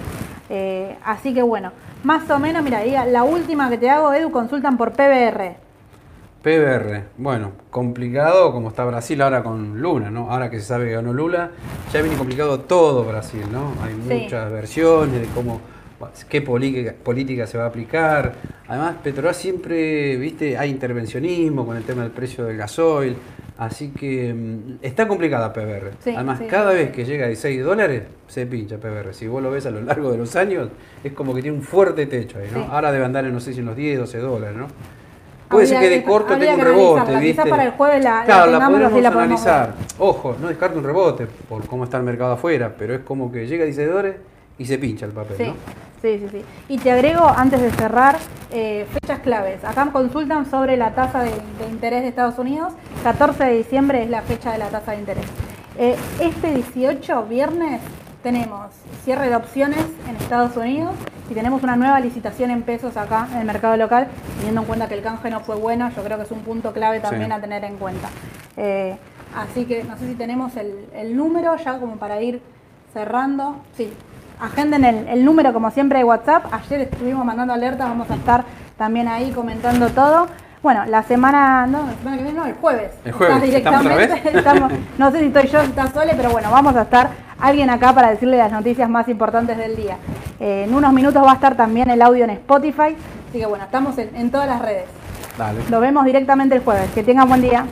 Eh, 0.49 0.97
así 1.05 1.33
que 1.33 1.43
bueno, 1.43 1.71
más 2.03 2.27
o 2.31 2.39
menos, 2.39 2.63
mira, 2.63 2.83
la 3.05 3.23
última 3.23 3.69
que 3.69 3.77
te 3.77 3.89
hago, 3.89 4.11
Edu, 4.13 4.31
consultan 4.31 4.75
por 4.77 4.93
PBR. 4.93 5.55
PBR, 6.41 7.03
bueno, 7.17 7.51
complicado 7.69 8.53
como 8.53 8.69
está 8.69 8.85
Brasil 8.85 9.21
ahora 9.21 9.43
con 9.43 9.81
Luna, 9.81 10.09
¿no? 10.09 10.31
Ahora 10.31 10.49
que 10.49 10.59
se 10.59 10.65
sabe 10.65 10.85
que 10.85 10.93
ganó 10.93 11.11
Lula, 11.11 11.51
ya 11.91 12.01
viene 12.01 12.15
complicado 12.17 12.61
todo 12.61 13.03
Brasil, 13.03 13.43
¿no? 13.51 13.73
Hay 13.83 13.93
Sí. 14.07 14.23
muchas 14.23 14.49
versiones 14.51 15.19
de 15.21 15.27
cómo, 15.35 15.59
qué 16.29 16.41
política, 16.41 16.93
política 17.03 17.45
se 17.45 17.57
va 17.57 17.65
a 17.65 17.67
aplicar. 17.67 18.35
Además, 18.69 18.95
Petrobras 19.03 19.35
siempre, 19.35 20.15
viste, 20.15 20.57
hay 20.57 20.69
intervencionismo 20.69 21.65
con 21.65 21.75
el 21.75 21.83
tema 21.83 22.03
del 22.03 22.11
precio 22.11 22.45
del 22.45 22.55
gasoil, 22.55 23.17
así 23.57 23.89
que 23.89 24.33
mm, 24.33 24.77
está 24.81 25.09
complicada 25.09 25.51
PBR. 25.51 25.91
Sí, 26.01 26.13
Además, 26.15 26.39
sí, 26.39 26.45
cada 26.45 26.71
vez 26.71 26.91
que 26.91 27.03
llega 27.03 27.25
a 27.25 27.27
16 27.27 27.61
dólares, 27.65 28.03
se 28.27 28.45
pincha 28.45 28.77
PBR. 28.77 29.13
Si 29.13 29.27
vos 29.27 29.43
lo 29.43 29.51
ves 29.51 29.65
a 29.65 29.71
lo 29.71 29.81
largo 29.81 30.09
de 30.09 30.17
los 30.17 30.37
años, 30.37 30.69
es 31.03 31.11
como 31.11 31.35
que 31.35 31.41
tiene 31.41 31.57
un 31.57 31.63
fuerte 31.63 32.05
techo 32.05 32.39
ahí, 32.39 32.47
¿no? 32.53 32.61
Ahora 32.71 32.93
debe 32.93 33.03
andar 33.03 33.25
en, 33.25 33.33
no 33.33 33.41
sé 33.41 33.51
si 33.53 33.59
en 33.59 33.65
los 33.65 33.75
10, 33.75 33.99
12 33.99 34.19
dólares, 34.19 34.55
¿no? 34.55 34.67
Puede 35.49 35.67
ser 35.67 35.79
que 35.79 35.89
de 35.89 36.03
corto 36.03 36.37
tenga 36.37 36.53
un 36.53 36.59
rebote. 36.61 37.15
¿viste? 37.19 37.45
Para 37.49 37.63
el 37.63 37.71
jueves 37.71 38.03
la- 38.03 38.19
la 38.19 38.25
claro, 38.25 38.51
la 38.51 38.57
tengamos, 38.59 38.79
podemos 38.91 39.01
la 39.01 39.09
analizar. 39.23 39.73
Ojo, 39.97 40.35
no 40.39 40.47
descarto 40.47 40.77
un 40.77 40.83
rebote 40.83 41.27
por 41.47 41.65
cómo 41.67 41.83
está 41.85 41.97
el 41.97 42.03
mercado 42.03 42.33
afuera, 42.33 42.73
pero 42.77 42.93
es 42.93 43.01
como 43.01 43.31
que 43.31 43.47
llega 43.47 43.63
a 43.63 43.65
16 43.65 43.89
dólares 43.89 44.15
y 44.57 44.65
se 44.65 44.77
pincha 44.77 45.05
el 45.05 45.11
papel, 45.11 45.37
Sí, 45.37 45.43
¿no? 45.45 45.53
sí, 46.01 46.19
sí, 46.19 46.27
sí. 46.31 46.45
Y 46.67 46.77
te 46.77 46.91
agrego, 46.91 47.27
antes 47.35 47.61
de 47.61 47.71
cerrar, 47.71 48.17
eh, 48.51 48.85
fechas 48.93 49.19
claves. 49.19 49.63
Acá 49.63 49.89
consultan 49.91 50.49
sobre 50.49 50.77
la 50.77 50.93
tasa 50.93 51.23
de, 51.23 51.31
de 51.31 51.67
interés 51.69 52.01
de 52.03 52.09
Estados 52.09 52.37
Unidos. 52.37 52.73
14 53.03 53.43
de 53.45 53.57
diciembre 53.57 54.03
es 54.03 54.09
la 54.09 54.21
fecha 54.21 54.51
de 54.51 54.57
la 54.59 54.67
tasa 54.69 54.91
de 54.91 54.99
interés. 54.99 55.25
Eh, 55.77 55.95
este 56.19 56.53
18, 56.53 57.23
viernes, 57.23 57.81
tenemos 58.21 58.67
cierre 59.05 59.29
de 59.29 59.35
opciones 59.37 59.85
en 60.09 60.15
Estados 60.17 60.55
Unidos 60.57 60.91
y 61.29 61.33
tenemos 61.33 61.61
una 61.63 61.75
nueva 61.75 61.99
licitación 61.99 62.49
en 62.51 62.63
pesos 62.63 62.97
acá 62.97 63.27
en 63.31 63.39
el 63.39 63.45
mercado 63.45 63.77
local, 63.77 64.07
teniendo 64.37 64.61
en 64.61 64.67
cuenta 64.67 64.87
que 64.87 64.95
el 64.95 65.01
canje 65.03 65.29
no 65.29 65.39
fue 65.41 65.55
bueno, 65.55 65.89
yo 65.95 66.03
creo 66.03 66.17
que 66.17 66.23
es 66.23 66.31
un 66.31 66.39
punto 66.41 66.73
clave 66.73 66.99
también 66.99 67.27
Sí. 67.27 67.31
a 67.31 67.39
tener 67.41 67.63
en 67.63 67.77
cuenta. 67.77 68.09
Eh, 68.57 68.97
así 69.35 69.65
que 69.65 69.83
no 69.83 69.97
sé 69.97 70.07
si 70.07 70.15
tenemos 70.15 70.55
el, 70.57 70.87
el 70.93 71.15
número 71.15 71.55
ya 71.57 71.77
como 71.79 71.97
para 71.97 72.21
ir 72.21 72.41
cerrando. 72.93 73.57
Sí, 73.77 73.93
agenden 74.39 74.83
el, 74.85 75.07
el 75.07 75.23
número 75.25 75.53
como 75.53 75.69
siempre 75.71 75.99
de 75.99 76.05
WhatsApp. 76.05 76.45
Ayer 76.51 76.81
estuvimos 76.81 77.23
mandando 77.25 77.53
alertas, 77.53 77.87
vamos 77.87 78.09
a 78.09 78.15
estar 78.15 78.43
también 78.77 79.07
ahí 79.07 79.31
comentando 79.31 79.89
todo. 79.89 80.27
Bueno, 80.61 80.85
la 80.85 81.03
semana, 81.03 81.65
no, 81.67 81.85
la 81.85 81.93
semana 81.93 82.17
que 82.17 82.23
viene, 82.23 82.37
no, 82.37 82.45
el 82.45 82.53
jueves. 82.55 82.91
El 83.05 83.13
jueves, 83.13 83.43
Estás 83.43 83.55
¿estamos 83.55 83.79
otra 83.81 83.95
vez? 83.95 84.07
directamente, 84.09 84.39
estamos- 84.39 84.71
no 84.97 85.11
sé 85.11 85.19
si 85.19 85.25
estoy 85.27 85.47
yo, 85.47 85.61
si 85.61 85.67
estás 85.69 85.91
Sole, 85.93 86.13
pero 86.17 86.31
bueno, 86.31 86.51
vamos 86.51 86.75
a 86.75 86.81
estar 86.81 87.09
alguien 87.39 87.69
acá 87.69 87.93
para 87.93 88.09
decirle 88.09 88.37
las 88.37 88.51
noticias 88.51 88.89
más 88.89 89.07
importantes 89.07 89.57
del 89.57 89.77
día. 89.77 89.95
Eh, 90.39 90.65
en 90.67 90.75
unos 90.75 90.91
minutos 90.91 91.23
va 91.25 91.31
a 91.31 91.35
estar 91.35 91.55
también 91.55 91.89
el 91.89 92.01
audio 92.01 92.25
en 92.25 92.31
Spotify, 92.31 92.95
así 93.29 93.39
que 93.39 93.45
bueno, 93.45 93.63
estamos 93.63 93.97
en, 93.99 94.13
en 94.13 94.31
todas 94.31 94.47
las 94.47 94.61
redes. 94.61 94.83
Dale. 95.37 95.61
Nos 95.69 95.79
vemos 95.79 96.03
directamente 96.03 96.55
el 96.55 96.61
jueves. 96.63 96.89
Que 96.93 97.03
tengan 97.03 97.29
buen 97.29 97.41
día. 97.41 97.65